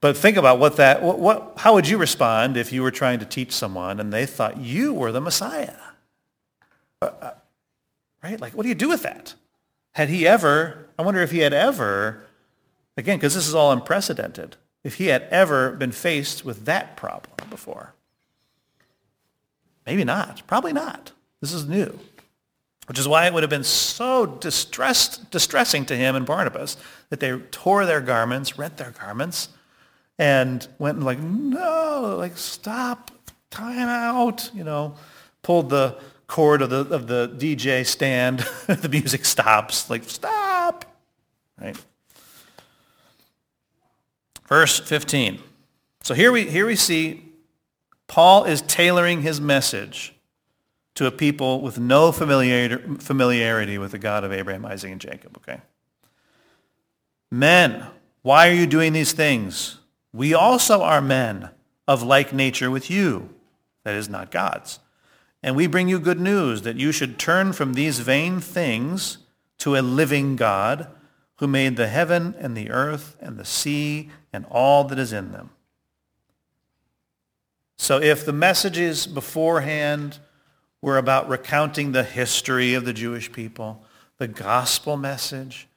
[0.00, 3.20] But think about what that, what, what, how would you respond if you were trying
[3.20, 5.76] to teach someone and they thought you were the Messiah?
[7.00, 7.30] Uh, uh,
[8.22, 8.40] right?
[8.40, 9.34] Like, what do you do with that?
[9.92, 12.24] had he ever, I wonder if he had ever,
[12.96, 17.48] again, because this is all unprecedented, if he had ever been faced with that problem
[17.50, 17.94] before.
[19.86, 20.46] Maybe not.
[20.46, 21.12] Probably not.
[21.40, 21.98] This is new.
[22.86, 26.76] Which is why it would have been so distressed, distressing to him and Barnabas
[27.10, 29.48] that they tore their garments, rent their garments,
[30.18, 33.10] and went and like, no, like stop,
[33.50, 34.96] time out, you know,
[35.42, 38.38] pulled the cord of the, of the DJ stand.
[38.66, 40.84] the music stops, like stop,
[41.60, 41.76] right?
[44.48, 45.38] Verse 15.
[46.02, 47.32] So here we, here we see
[48.06, 50.11] Paul is tailoring his message
[50.94, 55.60] to a people with no familiarity with the God of Abraham, Isaac, and Jacob, okay?
[57.30, 57.86] Men,
[58.20, 59.78] why are you doing these things?
[60.12, 61.48] We also are men
[61.88, 63.30] of like nature with you,
[63.84, 64.78] that is not God's.
[65.42, 69.18] And we bring you good news that you should turn from these vain things
[69.58, 70.88] to a living God
[71.36, 75.32] who made the heaven and the earth and the sea and all that is in
[75.32, 75.50] them.
[77.76, 80.20] So if the messages beforehand
[80.82, 83.82] were about recounting the history of the Jewish people,
[84.18, 85.68] the gospel message,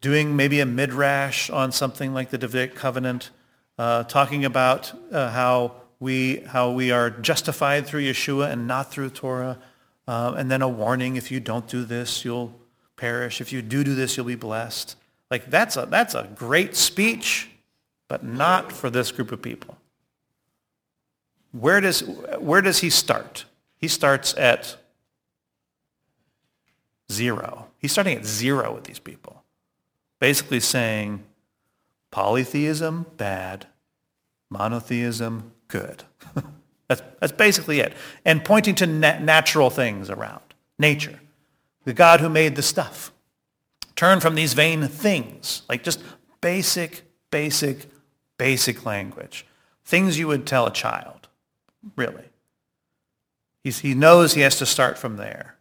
[0.00, 3.30] doing maybe a midrash on something like the Davidic covenant,
[3.76, 9.10] uh, talking about uh, how we how we are justified through Yeshua and not through
[9.10, 9.58] Torah,
[10.06, 12.54] uh, and then a warning: if you don't do this, you'll
[12.96, 13.40] perish.
[13.40, 14.96] If you do do this, you'll be blessed.
[15.30, 17.50] Like that's a that's a great speech,
[18.08, 19.76] but not for this group of people.
[21.52, 22.02] Where does,
[22.38, 23.44] where does he start?
[23.80, 24.76] He starts at
[27.10, 27.68] zero.
[27.78, 29.42] He's starting at zero with these people.
[30.18, 31.24] Basically saying
[32.10, 33.66] polytheism, bad.
[34.50, 36.02] Monotheism, good.
[36.88, 37.94] that's, that's basically it.
[38.24, 40.42] And pointing to natural things around,
[40.78, 41.20] nature,
[41.84, 43.12] the God who made the stuff.
[43.96, 46.02] Turn from these vain things, like just
[46.40, 47.86] basic, basic,
[48.38, 49.46] basic language.
[49.84, 51.28] Things you would tell a child
[51.96, 52.29] really.
[53.62, 55.56] He's, he knows he has to start from there.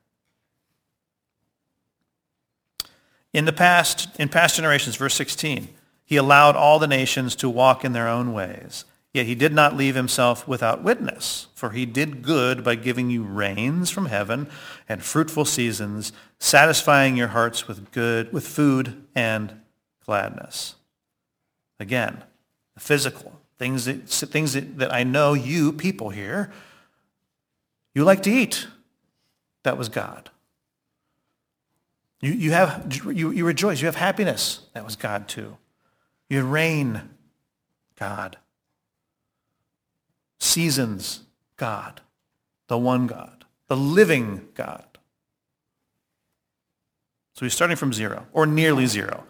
[3.33, 5.69] In the past, in past generations, verse 16,
[6.05, 8.85] he allowed all the nations to walk in their own ways.
[9.13, 13.23] Yet he did not leave himself without witness, for he did good by giving you
[13.23, 14.47] rains from heaven
[14.88, 19.62] and fruitful seasons, satisfying your hearts with good, with food and
[20.05, 20.75] gladness.
[21.79, 22.23] Again,
[22.75, 26.51] the physical, things that, things that, that I know you people here,
[27.93, 28.67] you like to eat.
[29.63, 30.30] That was God.
[32.21, 33.82] You, you, have, you, you rejoice.
[33.82, 34.62] You have happiness.
[34.73, 35.58] That was God too.
[36.30, 37.02] You rain.
[37.97, 38.38] God.
[40.39, 41.21] Seasons.
[41.58, 42.02] God.
[42.67, 43.45] The one God.
[43.67, 44.86] The living God.
[47.34, 49.23] So he's starting from zero, or nearly zero.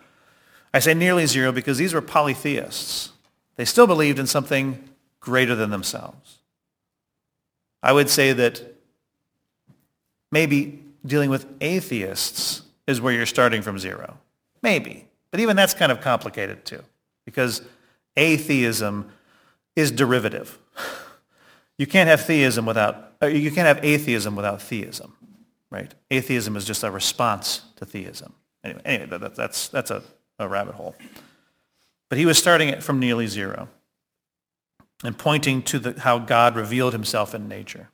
[0.74, 3.12] I say nearly zero because these were polytheists.
[3.56, 6.39] They still believed in something greater than themselves.
[7.82, 8.76] I would say that
[10.32, 14.18] maybe dealing with atheists is where you're starting from zero.
[14.62, 15.08] Maybe.
[15.32, 16.84] But even that's kind of complicated too,
[17.26, 17.62] because
[18.18, 19.12] atheism
[19.76, 20.58] is derivative.
[21.78, 25.16] You can't have theism without, uh, you can't have atheism without theism,
[25.72, 25.94] right?
[26.12, 28.34] Atheism is just a response to theism.
[28.64, 30.04] Anyway, anyway that, that's, that's a,
[30.40, 30.96] a rabbit hole.
[32.10, 33.70] But he was starting it from nearly zero
[35.04, 37.90] and pointing to the, how God revealed himself in nature.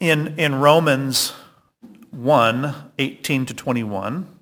[0.00, 1.32] In, in Romans
[2.10, 4.38] 1, 18 to 21,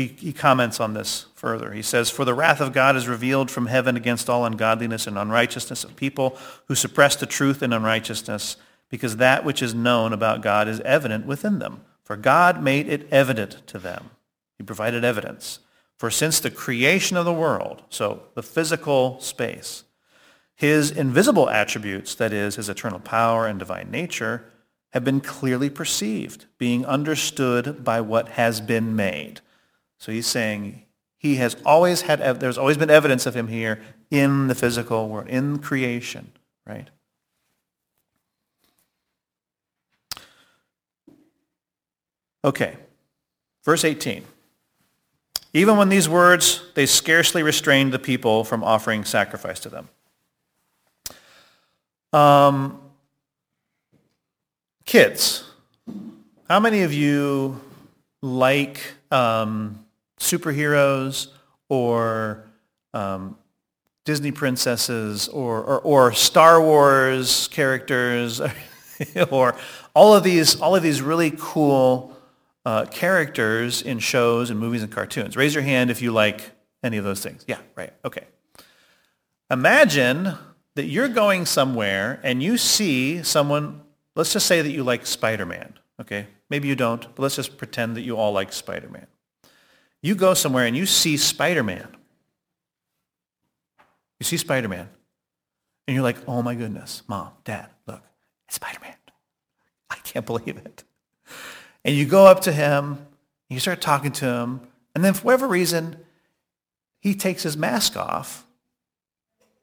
[0.00, 1.72] he, he comments on this further.
[1.72, 5.18] He says, For the wrath of God is revealed from heaven against all ungodliness and
[5.18, 8.56] unrighteousness of people who suppress the truth in unrighteousness,
[8.88, 11.82] because that which is known about God is evident within them.
[12.02, 14.10] For God made it evident to them.
[14.58, 15.60] He provided evidence.
[16.00, 19.84] For since the creation of the world, so the physical space,
[20.54, 24.46] his invisible attributes, that is, his eternal power and divine nature,
[24.94, 29.42] have been clearly perceived, being understood by what has been made.
[29.98, 30.86] So he's saying
[31.18, 35.28] he has always had, there's always been evidence of him here in the physical world,
[35.28, 36.32] in creation,
[36.66, 36.88] right?
[42.42, 42.74] Okay,
[43.66, 44.24] verse 18.
[45.52, 49.88] Even when these words, they scarcely restrained the people from offering sacrifice to them.
[52.12, 52.80] Um,
[54.84, 55.44] kids,
[56.48, 57.60] how many of you
[58.22, 58.80] like
[59.10, 59.84] um,
[60.18, 61.28] superheroes
[61.68, 62.44] or
[62.94, 63.36] um,
[64.04, 68.40] Disney princesses or, or, or, Star Wars characters?
[69.30, 69.56] or
[69.94, 72.16] all of these, all of these really cool
[72.64, 75.36] uh, characters in shows and movies and cartoons.
[75.36, 76.52] Raise your hand if you like
[76.82, 77.44] any of those things.
[77.46, 77.92] Yeah, right.
[78.04, 78.24] Okay.
[79.50, 80.34] Imagine
[80.76, 83.82] that you're going somewhere and you see someone,
[84.14, 86.28] let's just say that you like Spider-Man, okay?
[86.48, 89.06] Maybe you don't, but let's just pretend that you all like Spider-Man.
[90.02, 91.88] You go somewhere and you see Spider-Man.
[94.18, 94.88] You see Spider-Man.
[95.88, 98.02] And you're like, oh my goodness, mom, dad, look,
[98.46, 98.94] it's Spider-Man.
[99.90, 100.84] I can't believe it.
[101.84, 103.06] And you go up to him, and
[103.48, 104.60] you start talking to him,
[104.94, 105.96] and then for whatever reason,
[107.00, 108.46] he takes his mask off,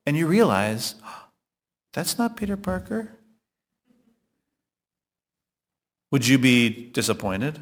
[0.06, 0.96] and you realize,
[1.94, 3.12] that's not Peter Parker.
[6.12, 7.60] Would you be disappointed?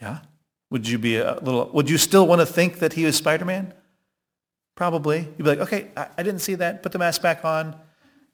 [0.00, 0.20] Yeah.
[0.70, 3.72] Would you be a little, would you still want to think that he was Spider-Man?
[4.74, 5.20] Probably.
[5.20, 6.82] You'd be like, okay, I, I didn't see that.
[6.82, 7.76] Put the mask back on.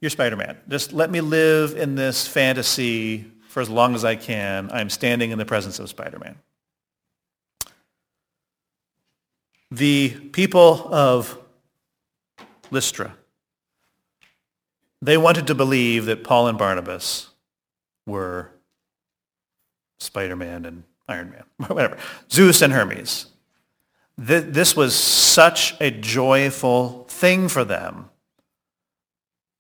[0.00, 0.58] You're Spider-Man.
[0.68, 4.70] Just let me live in this fantasy for as long as I can.
[4.72, 6.36] I'm standing in the presence of Spider-Man.
[9.70, 11.38] The people of
[12.70, 13.14] Lystra,
[15.03, 17.28] they wanted to believe that Paul and Barnabas
[18.07, 18.50] were
[20.00, 21.98] Spider-Man and Iron Man, whatever,
[22.30, 23.26] Zeus and Hermes
[24.18, 28.11] this was such a joyful thing for them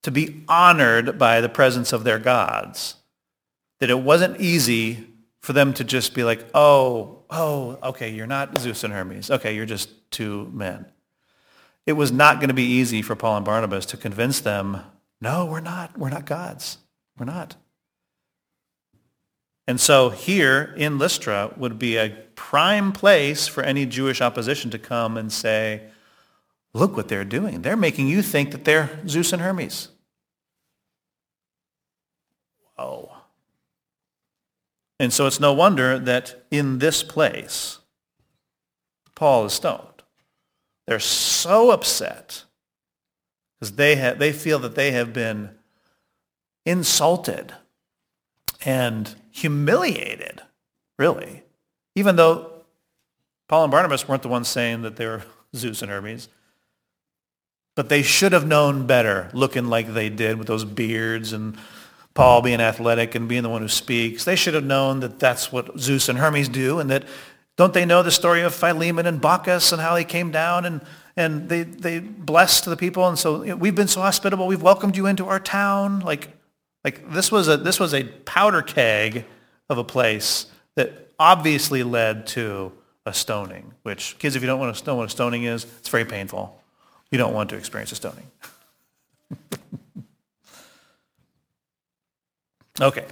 [0.02, 3.01] to be honored by the presence of their gods
[3.82, 5.04] that it wasn't easy
[5.40, 9.28] for them to just be like, oh, oh, okay, you're not Zeus and Hermes.
[9.28, 10.86] Okay, you're just two men.
[11.84, 14.82] It was not going to be easy for Paul and Barnabas to convince them,
[15.20, 15.98] no, we're not.
[15.98, 16.78] We're not gods.
[17.18, 17.56] We're not.
[19.66, 24.78] And so here in Lystra would be a prime place for any Jewish opposition to
[24.78, 25.88] come and say,
[26.72, 27.62] look what they're doing.
[27.62, 29.88] They're making you think that they're Zeus and Hermes.
[32.76, 33.11] Whoa.
[35.02, 37.80] And so it's no wonder that in this place,
[39.16, 40.04] Paul is stoned.
[40.86, 42.44] They're so upset
[43.58, 45.56] because they, they feel that they have been
[46.64, 47.52] insulted
[48.64, 50.40] and humiliated,
[50.96, 51.42] really,
[51.96, 52.52] even though
[53.48, 55.24] Paul and Barnabas weren't the ones saying that they were
[55.56, 56.28] Zeus and Hermes.
[57.74, 61.58] But they should have known better, looking like they did with those beards and
[62.14, 64.24] Paul being athletic and being the one who speaks.
[64.24, 67.04] They should have known that that's what Zeus and Hermes do and that
[67.56, 70.80] don't they know the story of Philemon and Baucis and how he came down and,
[71.16, 74.46] and they, they blessed the people and so you know, we've been so hospitable.
[74.46, 76.00] We've welcomed you into our town.
[76.00, 76.30] Like
[76.84, 79.24] like this was a, this was a powder keg
[79.68, 82.72] of a place that obviously led to
[83.06, 85.88] a stoning, which kids, if you don't want to know what a stoning is, it's
[85.88, 86.60] very painful.
[87.10, 88.30] You don't want to experience a stoning.
[92.80, 93.06] okay.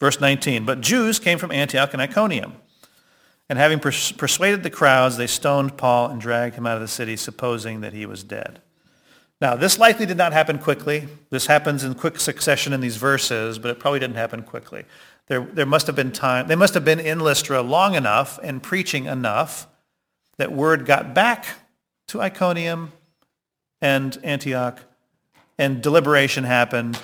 [0.00, 2.54] Verse 19, but Jews came from Antioch and Iconium.
[3.48, 6.88] And having pers- persuaded the crowds, they stoned Paul and dragged him out of the
[6.88, 8.60] city, supposing that he was dead.
[9.40, 11.08] Now, this likely did not happen quickly.
[11.30, 14.84] This happens in quick succession in these verses, but it probably didn't happen quickly.
[15.26, 16.46] There, there must have been time.
[16.46, 19.66] They must have been in Lystra long enough and preaching enough
[20.38, 21.46] that word got back
[22.08, 22.92] to Iconium
[23.80, 24.80] and Antioch,
[25.58, 26.98] and deliberation happened,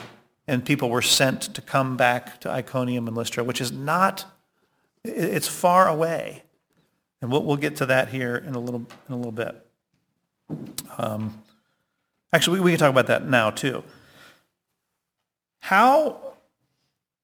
[0.48, 4.24] and people were sent to come back to Iconium and Lystra, which is not,
[5.04, 6.42] it's far away.
[7.22, 9.64] And we'll, we'll get to that here in a little, in a little bit.
[10.98, 11.42] Um,
[12.32, 13.82] Actually, we, we can talk about that now too.
[15.60, 16.34] How,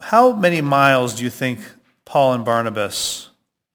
[0.00, 1.60] how many miles do you think
[2.04, 3.30] Paul and Barnabas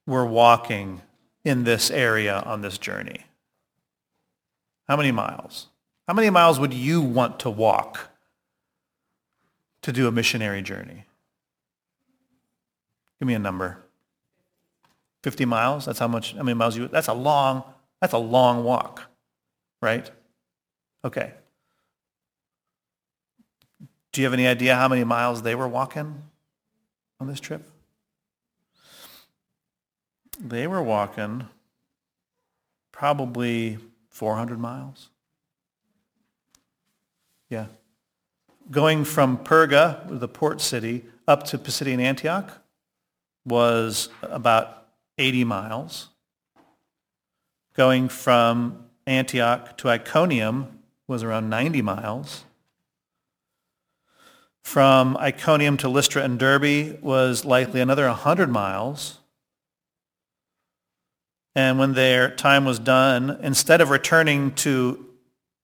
[0.05, 1.01] were walking
[1.43, 3.25] in this area on this journey?
[4.87, 5.67] How many miles?
[6.07, 8.09] How many miles would you want to walk
[9.82, 11.05] to do a missionary journey?
[13.19, 13.84] Give me a number.
[15.23, 15.86] 50 miles?
[15.86, 17.63] That's how much, how many miles you, that's a long,
[18.01, 19.09] that's a long walk,
[19.82, 20.09] right?
[21.03, 21.34] Okay.
[24.11, 26.23] Do you have any idea how many miles they were walking
[27.19, 27.69] on this trip?
[30.39, 31.47] They were walking
[32.91, 33.77] probably
[34.09, 35.09] 400 miles.
[37.49, 37.67] Yeah.
[38.72, 42.51] Going from Perga, the port city, up to Pisidian Antioch
[43.43, 44.86] was about
[45.17, 46.09] 80 miles.
[47.76, 52.43] Going from Antioch to Iconium was around 90 miles.
[54.61, 59.17] From Iconium to Lystra and Derbe was likely another 100 miles.
[61.55, 65.09] And when their time was done, instead of returning to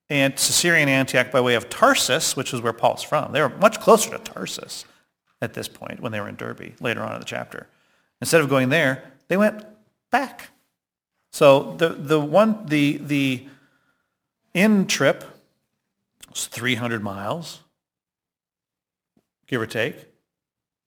[0.10, 3.32] and Caesarea Antioch by way of Tarsus, which is where Paul's from.
[3.32, 4.86] They were much closer to Tarsus
[5.42, 7.68] at this point when they were in Derbe later on in the chapter.
[8.22, 9.66] Instead of going there, they went
[10.12, 10.50] back.
[11.32, 13.48] So the, the one the the
[14.54, 15.26] in trip
[16.30, 17.60] was 300 miles,
[19.48, 19.96] give or take,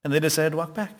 [0.04, 0.94] and they decided to walk back.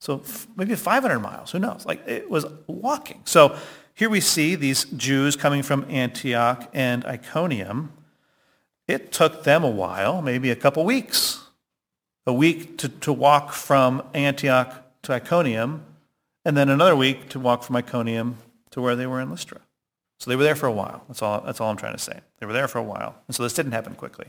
[0.00, 0.22] So
[0.56, 1.86] maybe 500 miles, who knows?
[1.86, 3.20] Like it was walking.
[3.24, 3.56] So
[3.94, 7.92] here we see these Jews coming from Antioch and Iconium.
[8.88, 11.40] It took them a while, maybe a couple weeks,
[12.26, 15.84] a week to, to walk from Antioch to Iconium,
[16.44, 18.38] and then another week to walk from Iconium
[18.70, 19.60] to where they were in Lystra.
[20.18, 21.04] So they were there for a while.
[21.08, 22.20] That's all, that's all I'm trying to say.
[22.38, 23.16] They were there for a while.
[23.26, 24.26] And so this didn't happen quickly.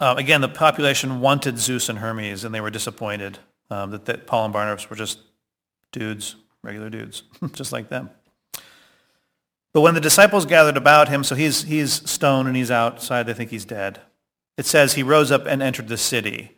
[0.00, 3.38] Uh, again, the population wanted Zeus and Hermes, and they were disappointed
[3.70, 5.20] um, that, that Paul and Barnabas were just
[5.92, 8.10] dudes, regular dudes, just like them.
[9.72, 13.34] But when the disciples gathered about him, so he's, he's stoned and he's outside, they
[13.34, 14.00] think he's dead.
[14.56, 16.56] It says he rose up and entered the city.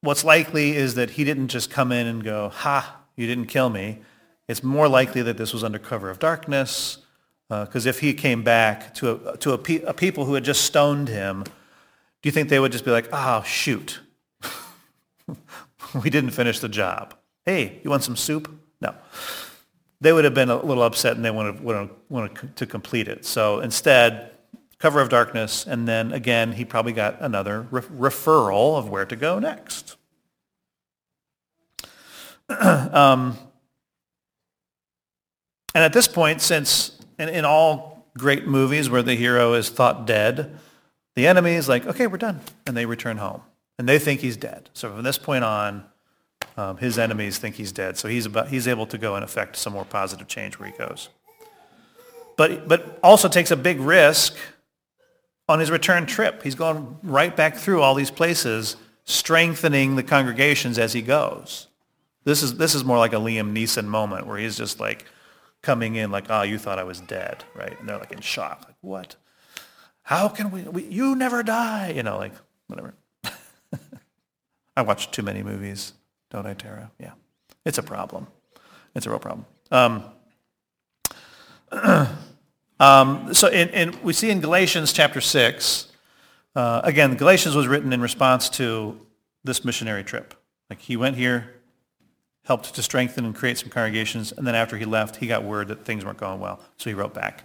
[0.00, 3.70] What's likely is that he didn't just come in and go, ha, you didn't kill
[3.70, 4.00] me.
[4.48, 6.98] It's more likely that this was under cover of darkness,
[7.48, 10.44] because uh, if he came back to, a, to a, pe- a people who had
[10.44, 14.00] just stoned him, do you think they would just be like, oh, shoot,
[16.02, 17.14] we didn't finish the job.
[17.46, 18.50] Hey, you want some soup?
[18.80, 18.94] No.
[20.00, 23.24] They would have been a little upset and they wanted, wanted, wanted to complete it.
[23.24, 24.30] So instead,
[24.78, 29.16] cover of darkness, and then again, he probably got another re- referral of where to
[29.16, 29.96] go next.
[32.48, 33.38] um,
[35.74, 40.06] and at this point, since in, in all great movies where the hero is thought
[40.06, 40.58] dead,
[41.16, 42.40] the enemy is like, okay, we're done.
[42.66, 43.42] And they return home.
[43.78, 44.70] And they think he's dead.
[44.72, 45.84] So from this point on,
[46.56, 47.96] um, his enemies think he's dead.
[47.96, 50.76] So he's, about, he's able to go and affect some more positive change where he
[50.76, 51.08] goes.
[52.36, 54.36] But, but also takes a big risk
[55.48, 56.42] on his return trip.
[56.42, 61.68] He's going right back through all these places, strengthening the congregations as he goes.
[62.24, 65.04] This is, this is more like a Liam Neeson moment where he's just like
[65.62, 67.78] coming in like, oh, you thought I was dead, right?
[67.78, 68.64] And they're like in shock.
[68.66, 69.16] Like, what?
[70.02, 71.90] How can we, we you never die?
[71.90, 72.32] You know, like,
[72.66, 72.94] whatever.
[74.76, 75.92] I watch too many movies,
[76.42, 76.90] don't?
[76.98, 77.12] Yeah.
[77.64, 78.26] It's a problem.
[78.94, 79.46] It's a real problem.
[79.70, 80.04] Um,
[82.80, 85.88] um, so in, in, we see in Galatians chapter 6,
[86.54, 88.98] uh, again, Galatians was written in response to
[89.42, 90.34] this missionary trip.
[90.70, 91.54] Like he went here,
[92.44, 95.68] helped to strengthen and create some congregations, and then after he left, he got word
[95.68, 97.44] that things weren't going well, so he wrote back.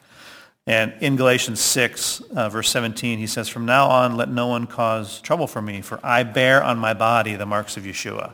[0.68, 4.68] And in Galatians 6, uh, verse 17, he says, From now on, let no one
[4.68, 8.34] cause trouble for me, for I bear on my body the marks of Yeshua.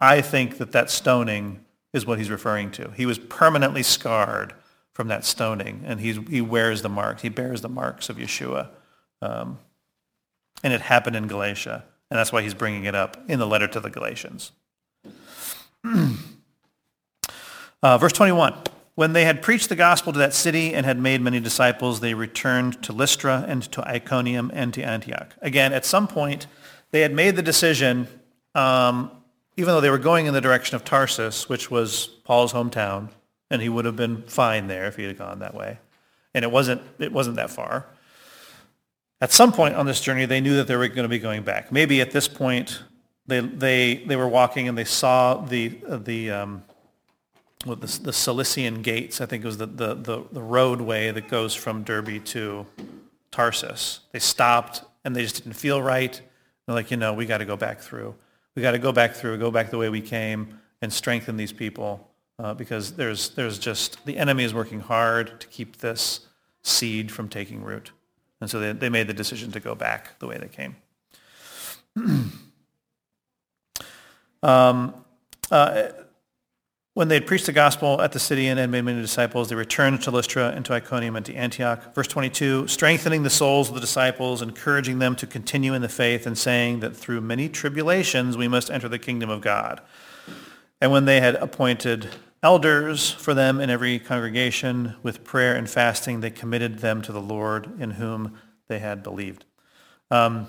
[0.00, 2.90] I think that that stoning is what he's referring to.
[2.96, 4.54] He was permanently scarred
[4.92, 7.22] from that stoning, and he's, he wears the marks.
[7.22, 8.68] He bears the marks of Yeshua.
[9.22, 9.58] Um,
[10.62, 13.68] and it happened in Galatia, and that's why he's bringing it up in the letter
[13.68, 14.52] to the Galatians.
[17.82, 18.54] uh, verse 21.
[18.96, 22.14] When they had preached the gospel to that city and had made many disciples, they
[22.14, 25.36] returned to Lystra and to Iconium and to Antioch.
[25.40, 26.48] Again, at some point,
[26.90, 28.08] they had made the decision,
[28.56, 29.12] um,
[29.58, 33.08] even though they were going in the direction of Tarsus, which was Paul's hometown,
[33.50, 35.80] and he would have been fine there if he had gone that way.
[36.32, 37.84] And it wasn't, it wasn't that far.
[39.20, 41.42] At some point on this journey, they knew that they were going to be going
[41.42, 41.72] back.
[41.72, 42.84] Maybe at this point,
[43.26, 46.62] they, they, they were walking and they saw the, the, um,
[47.64, 51.26] what the, the Cilician gates, I think it was the, the, the, the roadway that
[51.26, 52.64] goes from Derbe to
[53.32, 54.00] Tarsus.
[54.12, 56.22] They stopped and they just didn't feel right.
[56.66, 58.14] They're like, you know, we got to go back through.
[58.58, 61.52] We got to go back through, go back the way we came and strengthen these
[61.52, 66.26] people uh, because there's, there's just, the enemy is working hard to keep this
[66.62, 67.92] seed from taking root.
[68.40, 70.74] And so they, they made the decision to go back the way they came.
[74.42, 74.92] um,
[75.52, 75.90] uh,
[76.98, 79.54] when they had preached the gospel at the city and had made many disciples, they
[79.54, 81.94] returned to Lystra and to Iconium and to Antioch.
[81.94, 86.26] Verse 22, strengthening the souls of the disciples, encouraging them to continue in the faith,
[86.26, 89.80] and saying that through many tribulations we must enter the kingdom of God.
[90.80, 92.08] And when they had appointed
[92.42, 97.22] elders for them in every congregation, with prayer and fasting, they committed them to the
[97.22, 98.36] Lord in whom
[98.66, 99.44] they had believed.
[100.10, 100.48] Um,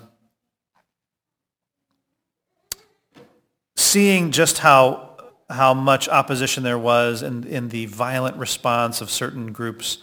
[3.76, 5.09] seeing just how
[5.50, 9.98] how much opposition there was in, in the violent response of certain groups,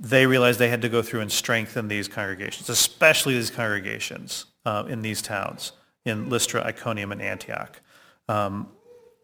[0.00, 4.84] they realized they had to go through and strengthen these congregations, especially these congregations uh,
[4.88, 5.72] in these towns,
[6.04, 7.80] in Lystra, Iconium, and Antioch.
[8.28, 8.68] Um,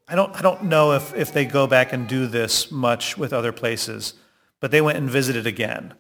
[0.09, 3.33] I, don't, I don't know if, if they go back and do this much with
[3.33, 4.15] other places,
[4.61, 5.95] but they went and visited again.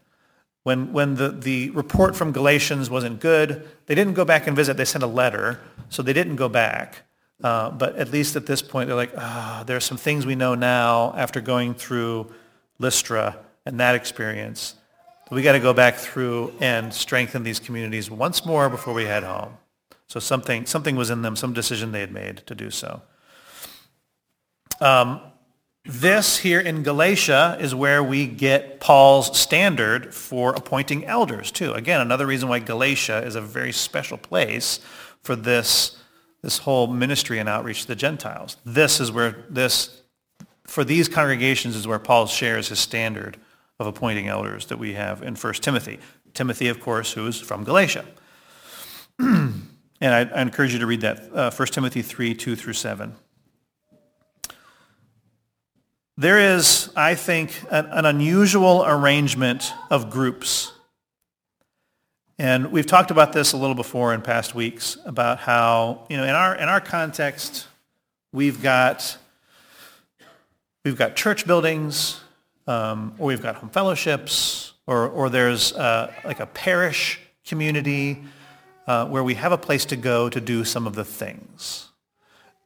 [0.64, 4.76] When, when the, the report from Galatians wasn't good, they didn't go back and visit.
[4.76, 7.02] They sent a letter, so they didn't go back.
[7.43, 10.35] Uh, but at least at this point, they're like, ah, there are some things we
[10.35, 12.32] know now after going through
[12.78, 14.74] Lystra and that experience.
[15.30, 19.24] We got to go back through and strengthen these communities once more before we head
[19.24, 19.57] home.
[20.07, 23.03] So something, something was in them, some decision they had made to do so.
[24.80, 25.20] Um,
[25.85, 31.72] this here in Galatia is where we get Paul's standard for appointing elders too.
[31.72, 34.80] Again, another reason why Galatia is a very special place
[35.22, 35.99] for this,
[36.45, 38.59] this whole ministry and outreach to the Gentiles.
[38.66, 40.03] This is where this,
[40.66, 43.38] for these congregations is where Paul shares his standard
[43.80, 45.99] of appointing elders that we have in 1 Timothy.
[46.34, 48.05] Timothy, of course, who is from Galatia.
[49.18, 49.64] and
[50.03, 53.14] I, I, encourage you to read that, uh, 1 Timothy 3, 2 through 7.
[56.18, 60.74] There is, I think, an, an unusual arrangement of groups.
[62.39, 66.24] And we've talked about this a little before in past weeks about how, you know,
[66.24, 67.68] in our, in our context,
[68.32, 69.16] we've got,
[70.85, 72.20] we've got church buildings,
[72.66, 78.22] um, or we've got home fellowships, or, or there's uh, like a parish community
[78.89, 81.89] uh, where we have a place to go to do some of the things.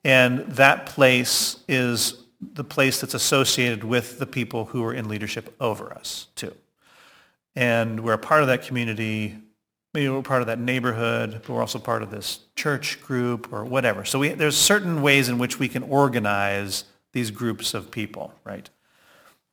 [0.03, 5.55] And that place is the place that's associated with the people who are in leadership
[5.61, 6.55] over us too.
[7.55, 9.37] And we're a part of that community.
[9.99, 13.65] Maybe we're part of that neighborhood, but we're also part of this church group or
[13.65, 14.05] whatever.
[14.05, 18.71] So we, there's certain ways in which we can organize these groups of people, right?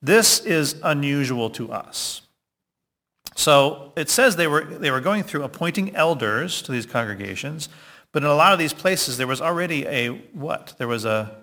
[0.03, 2.21] This is unusual to us.
[3.35, 7.67] So it says they were, they were going through appointing elders to these congregations,
[8.11, 10.75] but in a lot of these places there was already a what?
[10.77, 11.37] There was a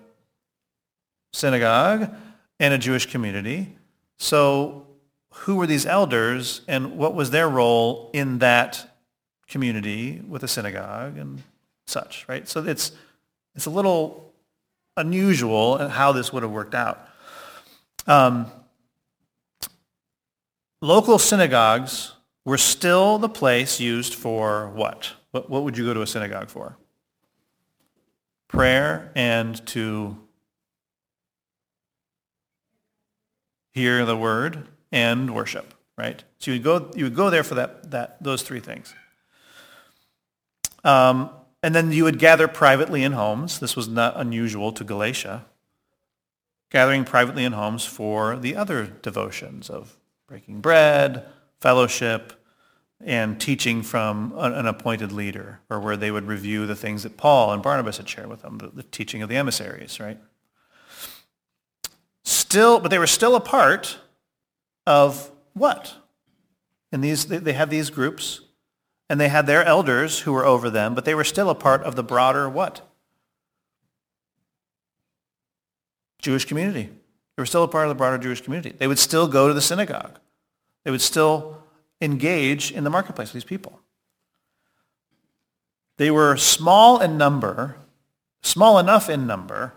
[1.33, 2.09] synagogue
[2.57, 3.75] and a Jewish community.
[4.17, 4.87] So
[5.33, 8.91] who were these elders and what was their role in that
[9.53, 11.43] community with a synagogue and
[11.85, 12.47] such, right?
[12.49, 12.91] So it's,
[13.55, 14.33] it's a little
[14.97, 17.07] unusual how this would have worked out.
[18.07, 18.51] Um,
[20.81, 22.13] local synagogues
[22.45, 25.11] were still the place used for what?
[25.29, 25.51] what?
[25.51, 26.75] What would you go to a synagogue for?
[28.47, 30.17] Prayer and to
[33.71, 36.23] hear the word, and worship, right?
[36.37, 38.93] So you would go, you would go there for that, that, those three things.
[40.83, 41.29] Um,
[41.61, 43.59] and then you would gather privately in homes.
[43.59, 45.45] This was not unusual to Galatia.
[46.69, 51.25] Gathering privately in homes for the other devotions of breaking bread,
[51.59, 52.33] fellowship,
[53.05, 57.51] and teaching from an appointed leader, or where they would review the things that Paul
[57.51, 60.17] and Barnabas had shared with them, the, the teaching of the emissaries, right?
[62.23, 63.97] Still, but they were still a part
[64.87, 65.95] of what?
[66.91, 68.41] And these, they, they had these groups,
[69.09, 71.83] and they had their elders who were over them, but they were still a part
[71.83, 72.81] of the broader what?
[76.21, 76.83] Jewish community.
[76.83, 78.75] They were still a part of the broader Jewish community.
[78.77, 80.19] They would still go to the synagogue.
[80.85, 81.63] They would still
[82.01, 83.79] engage in the marketplace with these people.
[85.97, 87.77] They were small in number,
[88.41, 89.73] small enough in number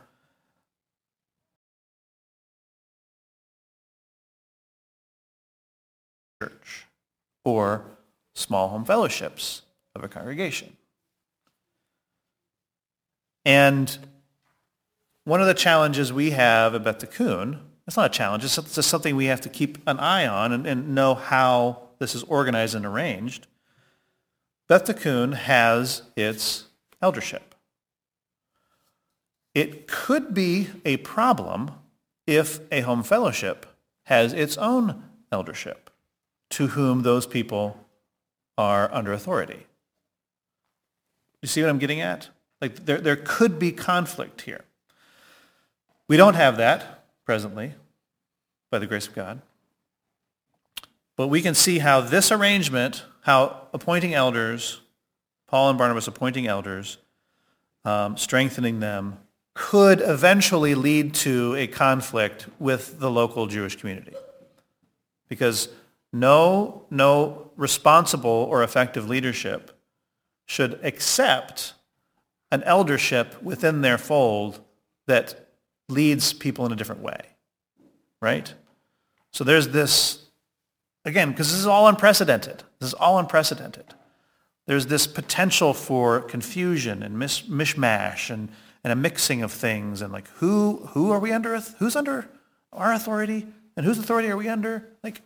[6.42, 6.86] church
[7.44, 7.95] or
[8.36, 9.62] small home fellowships
[9.94, 10.76] of a congregation.
[13.44, 13.98] And
[15.24, 18.90] one of the challenges we have at Beth Tikkun, it's not a challenge, it's just
[18.90, 22.74] something we have to keep an eye on and, and know how this is organized
[22.74, 23.46] and arranged.
[24.68, 26.66] Beth Tikkun has its
[27.00, 27.54] eldership.
[29.54, 31.70] It could be a problem
[32.26, 33.64] if a home fellowship
[34.04, 35.90] has its own eldership
[36.50, 37.85] to whom those people
[38.58, 39.66] are under authority.
[41.42, 42.28] You see what I'm getting at?
[42.60, 44.64] Like there, there could be conflict here.
[46.08, 47.74] We don't have that presently,
[48.70, 49.42] by the grace of God.
[51.16, 54.80] But we can see how this arrangement, how appointing elders,
[55.46, 56.98] Paul and Barnabas appointing elders,
[57.84, 59.18] um, strengthening them,
[59.54, 64.12] could eventually lead to a conflict with the local Jewish community.
[65.28, 65.68] Because
[66.20, 69.78] no, no responsible or effective leadership
[70.46, 71.74] should accept
[72.50, 74.60] an eldership within their fold
[75.06, 75.48] that
[75.88, 77.20] leads people in a different way,
[78.20, 78.54] right?
[79.32, 80.26] So there's this,
[81.04, 82.62] again, because this is all unprecedented.
[82.80, 83.94] This is all unprecedented.
[84.66, 88.48] There's this potential for confusion and mis- mishmash and,
[88.82, 92.28] and a mixing of things and like who, who are we under, who's under
[92.72, 93.46] our authority
[93.76, 94.88] And whose authority are we under?
[95.04, 95.20] Like,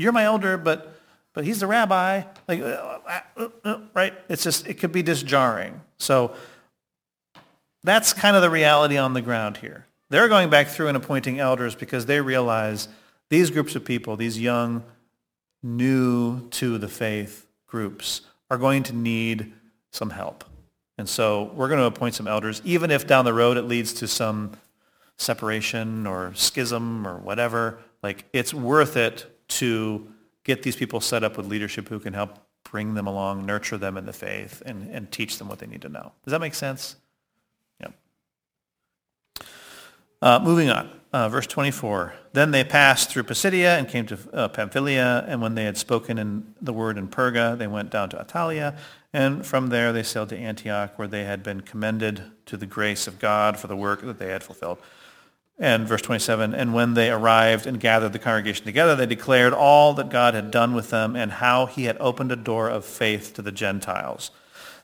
[0.00, 0.94] you're my elder, but
[1.32, 2.22] but he's the rabbi.
[2.48, 2.98] Like, uh,
[3.36, 4.14] uh, uh, right?
[4.28, 5.80] It's just it could be just jarring.
[5.98, 6.34] So
[7.84, 9.86] that's kind of the reality on the ground here.
[10.08, 12.88] They're going back through and appointing elders because they realize
[13.28, 14.82] these groups of people, these young,
[15.62, 19.52] new to the faith groups, are going to need
[19.92, 20.44] some help.
[20.98, 23.92] And so we're going to appoint some elders, even if down the road it leads
[23.94, 24.52] to some
[25.16, 27.78] separation or schism or whatever.
[28.02, 30.06] Like it's worth it to
[30.44, 33.96] get these people set up with leadership who can help bring them along, nurture them
[33.96, 36.12] in the faith, and, and teach them what they need to know.
[36.24, 36.96] Does that make sense?
[37.80, 37.94] Yep.
[40.22, 40.90] Uh, moving on.
[41.12, 42.14] Uh, verse 24.
[42.34, 46.18] Then they passed through Pisidia and came to uh, Pamphylia, and when they had spoken
[46.18, 48.78] in the word in Perga, they went down to Attalia,
[49.12, 53.08] and from there they sailed to Antioch, where they had been commended to the grace
[53.08, 54.78] of God for the work that they had fulfilled.
[55.62, 59.92] And verse 27, and when they arrived and gathered the congregation together, they declared all
[59.92, 63.34] that God had done with them and how he had opened a door of faith
[63.34, 64.30] to the Gentiles.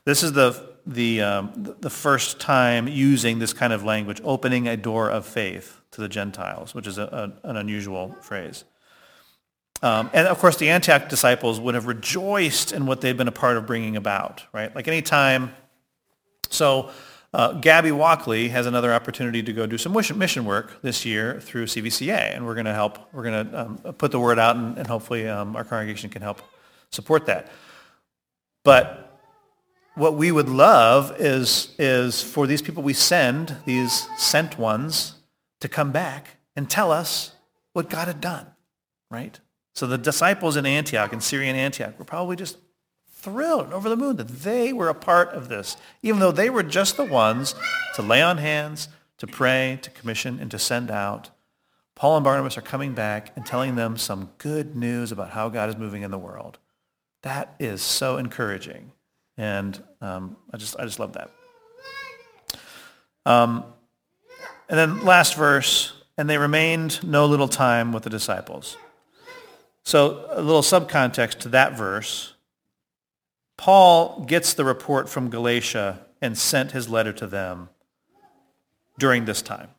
[0.05, 4.77] This is the, the, um, the first time using this kind of language, opening a
[4.77, 8.63] door of faith to the Gentiles, which is a, a, an unusual phrase.
[9.81, 13.31] Um, and of course, the Antioch disciples would have rejoiced in what they'd been a
[13.31, 14.73] part of bringing about, right?
[14.75, 15.53] Like any time.
[16.49, 16.91] So
[17.37, 21.67] uh, Gabby Walkley has another opportunity to go do some mission work this year through
[21.67, 22.97] CVCA, and we're going to help.
[23.13, 26.23] We're going to um, put the word out, and, and hopefully um, our congregation can
[26.23, 26.41] help
[26.91, 27.51] support that.
[28.63, 29.21] But
[29.93, 35.13] what we would love is, is for these people we send, these sent ones,
[35.59, 37.33] to come back and tell us
[37.73, 38.47] what God had done,
[39.11, 39.39] right?
[39.75, 42.57] So the disciples in Antioch, in Syrian Antioch, were probably just
[43.19, 46.63] thrilled over the moon that they were a part of this, even though they were
[46.63, 47.55] just the ones
[47.95, 51.31] to lay on hands, to pray, to commission, and to send out.
[51.95, 55.67] Paul and Barnabas are coming back and telling them some good news about how God
[55.67, 56.59] is moving in the world.
[57.23, 58.91] That is so encouraging.
[59.35, 61.31] And um, I, just, I just love that.
[63.25, 63.65] Um,
[64.69, 68.77] and then last verse, and they remained no little time with the disciples.
[69.83, 72.33] So a little subcontext to that verse
[73.57, 77.69] Paul gets the report from Galatia and sent his letter to them
[78.97, 79.69] during this time.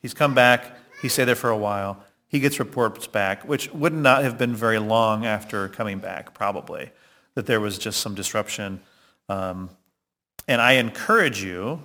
[0.00, 0.76] He's come back.
[1.00, 2.02] He stayed there for a while.
[2.28, 6.90] He gets reports back, which would not have been very long after coming back, probably,
[7.34, 8.80] that there was just some disruption.
[9.28, 9.70] Um,
[10.48, 11.82] and I encourage you,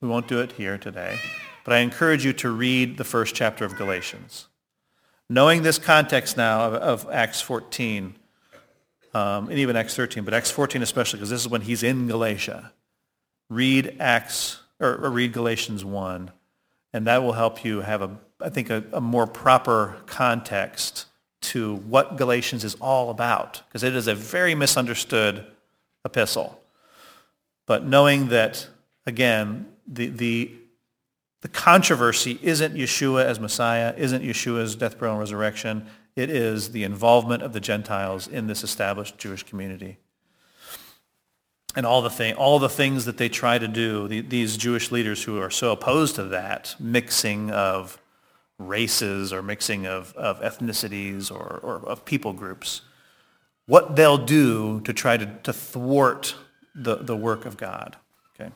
[0.00, 1.18] we won't do it here today,
[1.64, 4.48] but I encourage you to read the first chapter of Galatians.
[5.30, 8.14] Knowing this context now of, of Acts 14,
[9.18, 12.06] um, and even Acts 13, but Acts 14 especially, because this is when he's in
[12.06, 12.72] Galatia.
[13.50, 16.30] Read Acts, or, or, read Galatians 1,
[16.92, 21.06] and that will help you have, a, I think, a, a more proper context
[21.40, 25.44] to what Galatians is all about, because it is a very misunderstood
[26.04, 26.60] epistle.
[27.66, 28.68] But knowing that,
[29.04, 30.52] again, the, the,
[31.40, 35.86] the controversy isn't Yeshua as Messiah, isn't Yeshua's death, burial, and resurrection.
[36.18, 39.98] It is the involvement of the Gentiles in this established Jewish community.
[41.76, 44.90] And all the, thing, all the things that they try to do, the, these Jewish
[44.90, 48.00] leaders who are so opposed to that mixing of
[48.58, 52.80] races or mixing of, of ethnicities or, or of people groups,
[53.66, 56.34] what they'll do to try to, to thwart
[56.74, 57.94] the, the work of God.
[58.34, 58.50] Okay?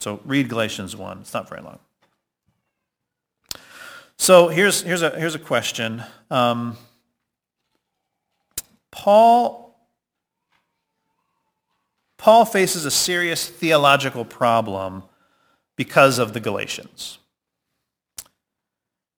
[0.00, 1.18] So read Galatians 1.
[1.18, 1.78] It's not very long.
[4.16, 6.02] So here's, here's, a, here's a question.
[6.30, 6.78] Um,
[8.92, 9.74] Paul,
[12.18, 15.02] Paul faces a serious theological problem
[15.76, 17.18] because of the Galatians.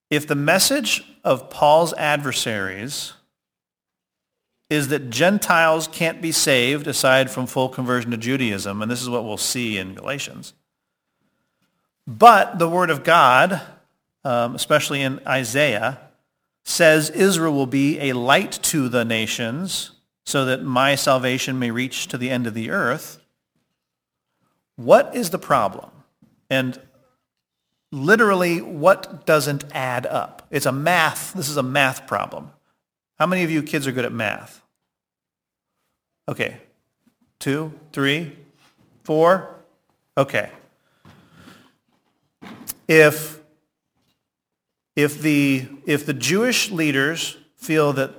[0.09, 3.15] If the message of Paul's adversaries
[4.71, 9.11] is that Gentiles can't be saved aside from full conversion to Judaism, and this is
[9.11, 10.55] what we'll see in Galatians,
[12.07, 13.61] but the Word of God,
[14.25, 16.01] um, especially in Isaiah,
[16.65, 19.93] says Israel will be a light to the nations
[20.25, 23.21] so that my salvation may reach to the end of the earth,
[24.77, 25.91] what is the problem?
[26.51, 26.81] And
[27.93, 30.47] literally, what doesn't add up?
[30.51, 32.51] It's a math, this is a math problem.
[33.19, 34.63] How many of you kids are good at math?
[36.29, 36.59] Okay.
[37.39, 38.37] Two, three,
[39.05, 39.55] four?
[40.17, 40.51] Okay.
[42.89, 43.41] If
[44.97, 48.13] if the, if the Jewish leaders feel that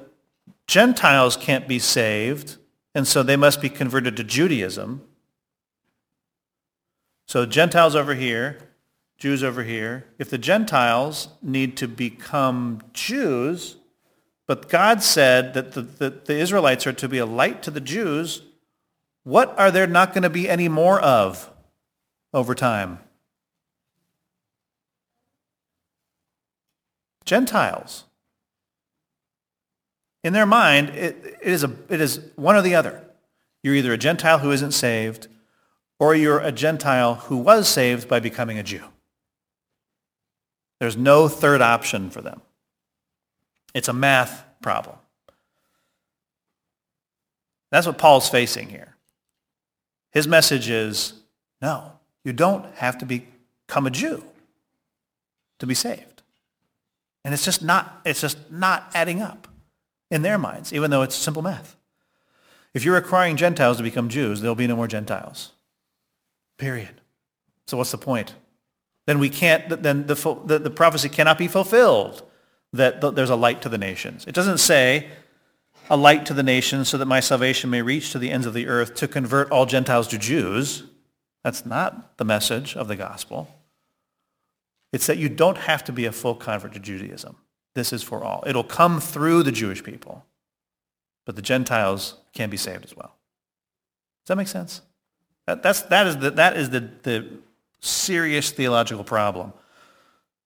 [0.68, 2.58] Gentiles can't be saved,
[2.94, 5.02] and so they must be converted to Judaism,
[7.28, 8.60] so Gentiles over here,
[9.18, 13.78] Jews over here, if the Gentiles need to become Jews,
[14.48, 17.82] but God said that the, the, the Israelites are to be a light to the
[17.82, 18.42] Jews,
[19.24, 21.50] what are there not going to be any more of
[22.34, 23.00] over time?
[27.26, 28.06] Gentiles.
[30.24, 33.04] In their mind, it, it, is a, it is one or the other.
[33.64, 35.28] You're either a Gentile who isn't saved,
[36.00, 38.84] or you're a Gentile who was saved by becoming a Jew.
[40.80, 42.42] There's no third option for them.
[43.74, 44.98] It's a math problem.
[47.72, 48.96] That's what Paul's facing here.
[50.12, 51.14] His message is,
[51.62, 51.92] no,
[52.24, 54.24] you don't have to become a Jew
[55.60, 56.15] to be saved.
[57.26, 59.48] And it's just not, it's just not adding up
[60.12, 61.76] in their minds, even though it's simple math.
[62.76, 65.52] If you're requiring Gentiles to become Jews, there'll be no more Gentiles.
[66.58, 67.02] Period.
[67.66, 68.36] So what's the point?
[69.08, 70.14] Then we can't, then the,
[70.46, 72.22] the, the prophecy cannot be fulfilled
[72.74, 74.26] that there's a light to the nations.
[74.28, 75.10] It doesn't say
[75.90, 78.54] a light to the nations so that my salvation may reach to the ends of
[78.54, 80.84] the earth to convert all Gentiles to Jews.
[81.44, 83.48] That's not the message of the gospel.
[84.96, 87.36] It's that you don't have to be a full convert to Judaism.
[87.74, 88.46] This is for all.
[88.48, 90.26] It'll come through the Jewish people,
[91.26, 93.14] but the Gentiles can be saved as well.
[94.24, 94.84] Does that make sense?
[95.48, 97.30] That, that's, that is, the, that is the, the
[97.82, 99.52] serious theological problem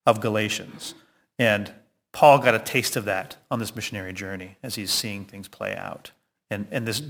[0.07, 0.95] of Galatians.
[1.37, 1.71] And
[2.11, 5.75] Paul got a taste of that on this missionary journey as he's seeing things play
[5.75, 6.09] out.
[6.49, 7.03] And, and this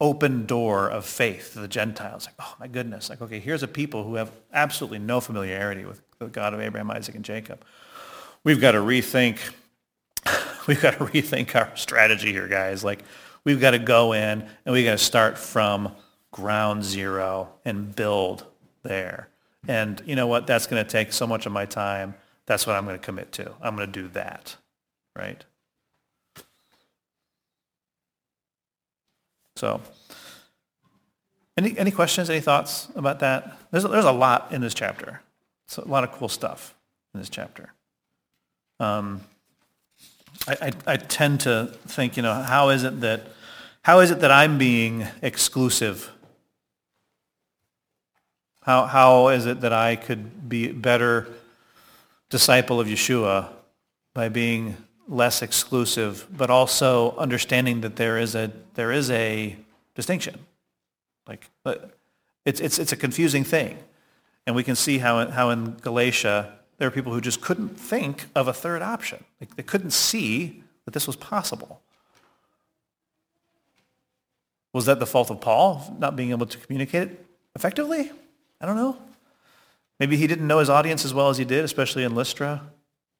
[0.00, 2.26] open door of faith to the Gentiles.
[2.26, 3.10] Like, oh my goodness.
[3.10, 6.90] Like, okay, here's a people who have absolutely no familiarity with the God of Abraham,
[6.90, 7.64] Isaac, and Jacob.
[8.42, 9.38] We've got to rethink,
[10.66, 12.84] we've got to rethink our strategy here, guys.
[12.84, 13.02] Like,
[13.44, 15.94] we've got to go in and we've got to start from
[16.30, 18.44] ground zero and build
[18.82, 19.28] there.
[19.66, 20.46] And you know what?
[20.46, 22.14] That's going to take so much of my time
[22.46, 23.52] that's what I'm going to commit to.
[23.62, 24.56] I'm going to do that,
[25.16, 25.42] right?
[29.56, 29.80] So,
[31.56, 33.56] any, any questions, any thoughts about that?
[33.70, 35.22] There's, there's a lot in this chapter.
[35.66, 36.74] It's a lot of cool stuff
[37.14, 37.72] in this chapter.
[38.80, 39.22] Um,
[40.46, 43.22] I, I, I tend to think, you know, how is it that,
[43.82, 46.10] how is it that I'm being exclusive?
[48.62, 51.28] How, how is it that I could be better
[52.30, 53.48] disciple of Yeshua
[54.14, 59.56] by being less exclusive, but also understanding that there is a, there is a
[59.94, 60.38] distinction.
[61.26, 61.50] Like,
[62.44, 63.78] it's, it's, it's a confusing thing.
[64.46, 68.26] And we can see how, how in Galatia, there are people who just couldn't think
[68.34, 69.24] of a third option.
[69.56, 71.80] They couldn't see that this was possible.
[74.72, 78.10] Was that the fault of Paul, not being able to communicate it effectively?
[78.60, 78.98] I don't know.
[80.00, 82.60] Maybe he didn't know his audience as well as he did, especially in Lystra,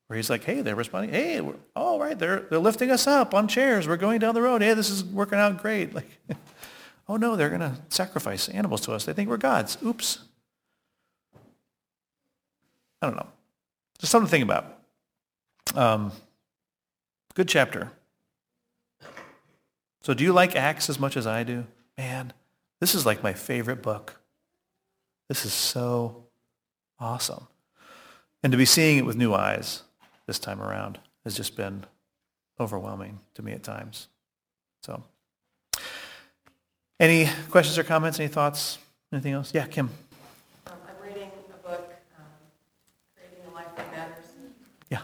[0.08, 1.12] where he's like, hey, they're responding.
[1.12, 3.86] Hey, we're, all right, they're, they're lifting us up on chairs.
[3.86, 4.62] We're going down the road.
[4.62, 5.94] Hey, this is working out great.
[5.94, 6.10] Like,
[7.08, 9.04] oh no, they're going to sacrifice animals to us.
[9.04, 9.78] They think we're gods.
[9.84, 10.18] Oops.
[13.04, 13.28] I don't know.
[13.98, 14.78] Just something to think about.
[15.74, 16.10] Um,
[17.34, 17.90] good chapter.
[20.00, 21.66] So do you like Acts as much as I do?
[21.98, 22.32] Man,
[22.80, 24.20] this is like my favorite book.
[25.28, 26.24] This is so
[26.98, 27.46] awesome.
[28.42, 29.82] And to be seeing it with new eyes
[30.26, 31.84] this time around has just been
[32.58, 34.08] overwhelming to me at times.
[34.82, 35.02] So,
[37.00, 38.18] any questions or comments?
[38.18, 38.78] Any thoughts?
[39.12, 39.52] Anything else?
[39.54, 39.90] Yeah, Kim.
[40.66, 42.24] Um, I'm reading a book, um,
[43.16, 44.24] Creating a Life That Matters.
[44.90, 45.00] Yeah.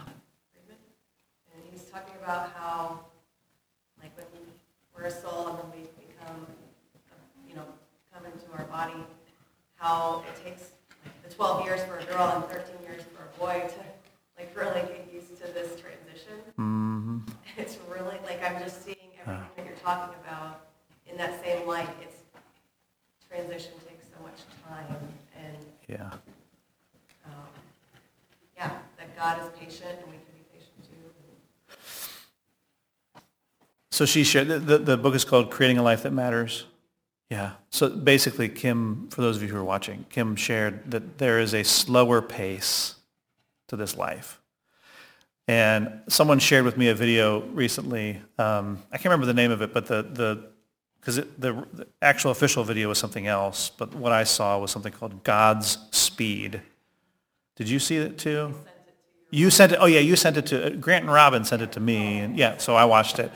[1.53, 2.99] And he's talking about how,
[4.01, 4.25] like, when
[4.95, 6.47] we're a soul and then we become,
[7.47, 7.65] you know,
[8.13, 9.03] come into our body,
[9.75, 10.71] how it takes
[11.27, 13.75] the 12 years for a girl and 13 years for a boy to
[14.39, 16.37] like really get used to this transition.
[16.57, 17.19] Mm-hmm.
[17.57, 20.61] It's really like I'm just seeing everything that you're talking about
[21.07, 21.89] in that same light.
[22.01, 22.17] It's
[23.29, 24.95] transition takes so much time
[25.35, 25.57] and
[25.89, 26.11] yeah,
[27.25, 27.49] um,
[28.55, 31.11] yeah, that God is patient and we can be patient too.
[33.91, 36.65] So she shared, the, the, the book is called Creating a Life That Matters.
[37.29, 37.53] Yeah.
[37.69, 41.53] So basically, Kim, for those of you who are watching, Kim shared that there is
[41.53, 42.95] a slower pace
[43.67, 44.39] to this life.
[45.47, 48.21] And someone shared with me a video recently.
[48.37, 50.51] Um, I can't remember the name of it, but the, the
[50.99, 54.93] because the, the actual official video was something else, but what I saw was something
[54.93, 56.61] called God's Speed.
[57.55, 58.53] Did you see it too?
[59.31, 59.79] You sent it.
[59.81, 62.57] Oh yeah, you sent it to Grant and Robin sent it to me, and yeah,
[62.57, 63.31] so I watched it.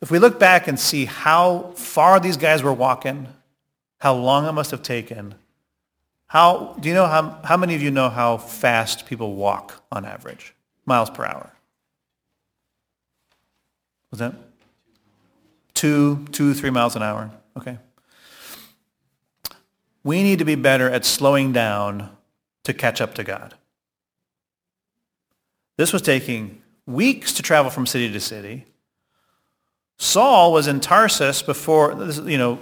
[0.00, 3.28] If we look back and see how far these guys were walking,
[3.98, 5.34] how long it must have taken,
[6.28, 10.04] How, do you know how, how many of you know how fast people walk on
[10.04, 10.54] average?
[10.84, 11.52] Miles per hour.
[14.10, 14.34] Was that?
[15.72, 17.30] Two, two, three miles an hour.
[17.56, 17.78] Okay.
[20.04, 22.10] We need to be better at slowing down
[22.64, 23.54] to catch up to God.
[25.76, 28.66] This was taking weeks to travel from city to city.
[29.98, 31.92] Saul was in Tarsus before,
[32.24, 32.58] you know,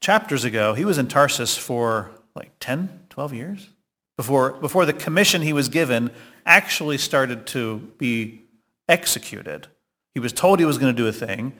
[0.00, 0.74] chapters ago.
[0.74, 3.70] He was in Tarsus for like 10, 12 years
[4.16, 6.10] before, before the commission he was given
[6.44, 8.42] actually started to be
[8.88, 9.66] executed.
[10.14, 11.54] He was told he was going to do a thing,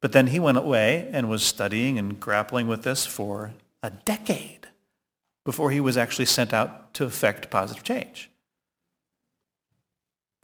[0.00, 4.68] but then he went away and was studying and grappling with this for a decade
[5.44, 8.30] before he was actually sent out to effect positive change.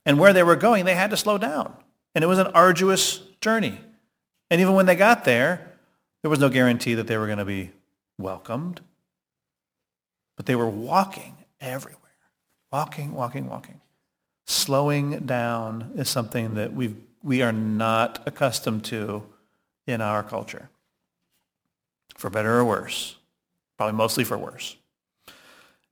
[0.07, 1.75] And where they were going, they had to slow down.
[2.15, 3.79] And it was an arduous journey.
[4.51, 5.73] And even when they got there,
[6.23, 7.71] there was no guarantee that they were going to be
[8.19, 8.81] welcomed.
[10.37, 12.01] But they were walking everywhere.
[12.73, 13.81] Walking, walking, walking.
[14.47, 19.23] Slowing down is something that we we are not accustomed to
[19.87, 20.69] in our culture.
[22.17, 23.17] For better or worse.
[23.77, 24.77] Probably mostly for worse.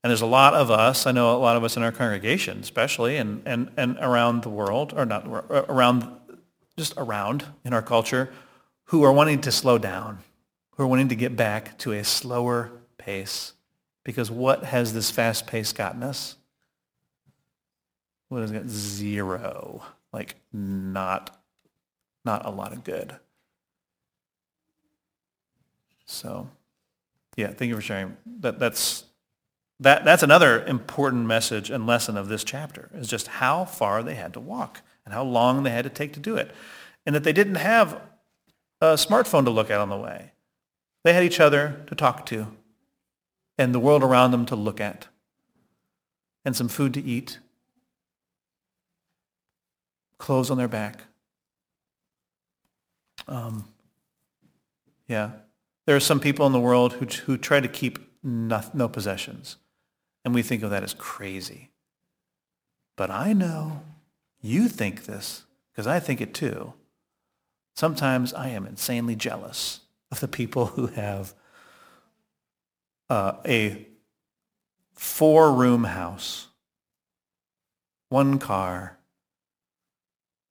[0.04, 2.60] And there's a lot of us, I know a lot of us in our congregation
[2.60, 6.08] especially, and, and, and around the world, or not around,
[6.78, 8.32] just around in our culture,
[8.86, 10.18] who are wanting to slow down,
[10.72, 13.52] who are wanting to get back to a slower pace.
[14.04, 16.36] Because what has this fast pace gotten us?
[18.28, 18.68] What has it?
[18.68, 19.82] Zero.
[20.12, 21.38] Like not,
[22.24, 23.14] not a lot of good.
[26.04, 26.48] So,
[27.36, 28.16] yeah, thank you for sharing.
[28.40, 29.04] That, that's,
[29.80, 34.14] that, that's another important message and lesson of this chapter, is just how far they
[34.14, 36.54] had to walk and how long they had to take to do it.
[37.04, 38.00] And that they didn't have
[38.80, 40.32] a smartphone to look at on the way.
[41.04, 42.48] They had each other to talk to
[43.58, 45.08] and the world around them to look at
[46.44, 47.38] and some food to eat,
[50.18, 51.02] clothes on their back.
[53.28, 53.64] Um,
[55.06, 55.30] yeah.
[55.86, 59.56] There are some people in the world who, who try to keep no, no possessions.
[60.24, 61.70] And we think of that as crazy.
[62.96, 63.82] But I know
[64.42, 66.74] you think this, because I think it too.
[67.74, 69.80] Sometimes I am insanely jealous
[70.10, 71.32] of the people who have
[73.08, 73.86] uh, a
[74.94, 76.48] four-room house,
[78.08, 78.98] one car,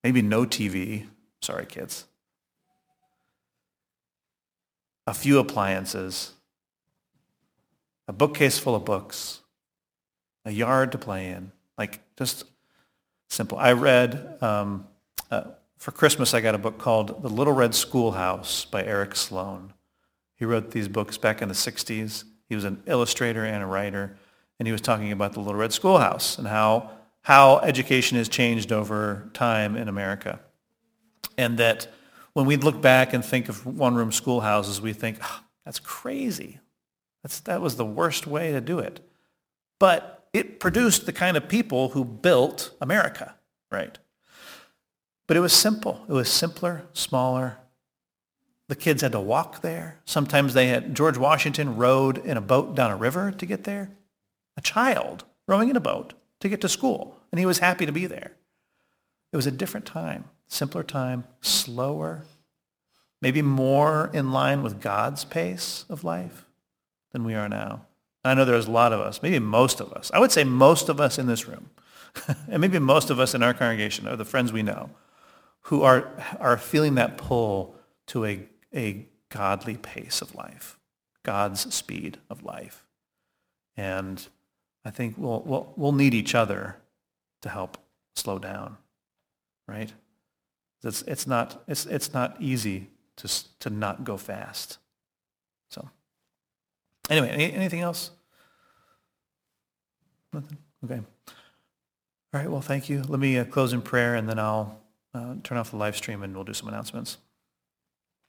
[0.04, 1.08] maybe no TV.
[1.42, 2.06] Sorry, kids.
[5.06, 6.34] A few appliances,
[8.08, 9.42] a bookcase full of books,
[10.46, 11.52] a yard to play in.
[11.78, 12.46] Like just
[13.32, 13.58] simple.
[13.58, 14.88] I read um,
[15.30, 15.44] uh,
[15.78, 16.34] for Christmas.
[16.34, 19.74] I got a book called The Little Red Schoolhouse by Eric Sloane.
[20.36, 22.26] He wrote these books back in the 60s.
[22.50, 24.18] He was an illustrator and a writer,
[24.60, 26.92] and he was talking about the Little Red Schoolhouse and how
[27.24, 30.40] how education has changed over time in America,
[31.38, 31.88] and that
[32.34, 36.60] when we look back and think of one-room schoolhouses, we think oh, that's crazy.
[37.22, 39.00] That's that was the worst way to do it.
[39.78, 43.36] But it produced the kind of people who built America,
[43.72, 43.98] right?
[45.28, 46.06] But it was simple.
[46.08, 47.58] It was simpler, smaller.
[48.68, 50.00] The kids had to walk there.
[50.06, 53.92] Sometimes they had, George Washington rowed in a boat down a river to get there.
[54.56, 57.18] A child rowing in a boat to get to school.
[57.32, 58.34] And he was happy to be there.
[59.34, 62.24] It was a different time, simpler time, slower,
[63.22, 66.46] maybe more in line with God's pace of life
[67.12, 67.86] than we are now.
[68.24, 70.12] I know there's a lot of us, maybe most of us.
[70.14, 71.72] I would say most of us in this room,
[72.48, 74.92] and maybe most of us in our congregation, or the friends we know,
[75.66, 77.76] who are, are feeling that pull
[78.08, 80.78] to a, a godly pace of life,
[81.24, 82.86] God's speed of life.
[83.76, 84.26] And
[84.86, 86.78] I think we'll, we'll, we'll need each other
[87.42, 87.78] to help
[88.16, 88.78] slow down,
[89.68, 89.92] right?
[90.84, 94.78] It's, it's, not, it's, it's not easy to, to not go fast.
[97.10, 98.12] Anyway, any, anything else?
[100.34, 100.58] Nothing?
[100.86, 101.02] Okay.
[102.34, 103.04] All right, well, thank you.
[103.08, 104.80] Let me uh, close in prayer, and then I'll
[105.14, 107.18] uh, turn off the live stream, and we'll do some announcements.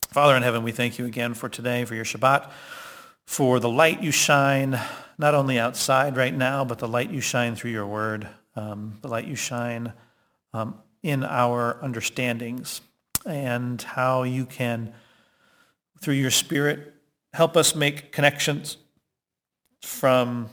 [0.09, 2.51] Father in heaven, we thank you again for today, for your Shabbat,
[3.25, 4.79] for the light you shine,
[5.17, 9.09] not only outside right now, but the light you shine through your word, um, the
[9.09, 9.93] light you shine
[10.53, 12.81] um, in our understandings,
[13.25, 14.93] and how you can,
[16.01, 16.93] through your spirit,
[17.33, 18.77] help us make connections
[19.81, 20.51] from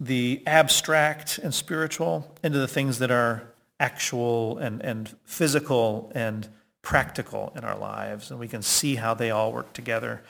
[0.00, 3.42] the abstract and spiritual into the things that are
[3.80, 6.48] actual and, and physical and
[6.82, 8.30] practical in our lives.
[8.30, 10.22] And we can see how they all work together.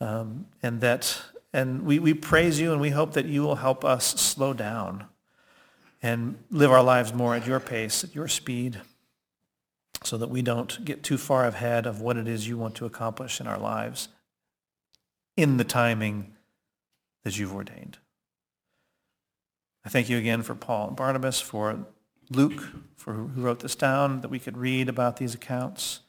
[0.00, 1.20] Um, and that
[1.52, 5.06] And we, we praise you and we hope that you will help us slow down
[6.02, 8.80] and live our lives more at your pace, at your speed,
[10.04, 12.86] so that we don't get too far ahead of what it is you want to
[12.86, 14.08] accomplish in our lives
[15.38, 16.32] in the timing
[17.22, 17.96] that you've ordained.
[19.84, 21.86] I thank you again for Paul and Barnabas, for
[22.28, 22.60] Luke,
[22.96, 26.00] for who wrote this down, that we could read about these accounts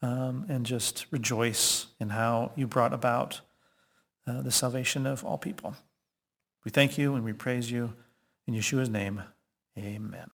[0.00, 3.42] um, and just rejoice in how you brought about
[4.26, 5.76] uh, the salvation of all people.
[6.64, 7.92] We thank you and we praise you.
[8.46, 9.22] In Yeshua's name,
[9.78, 10.30] amen.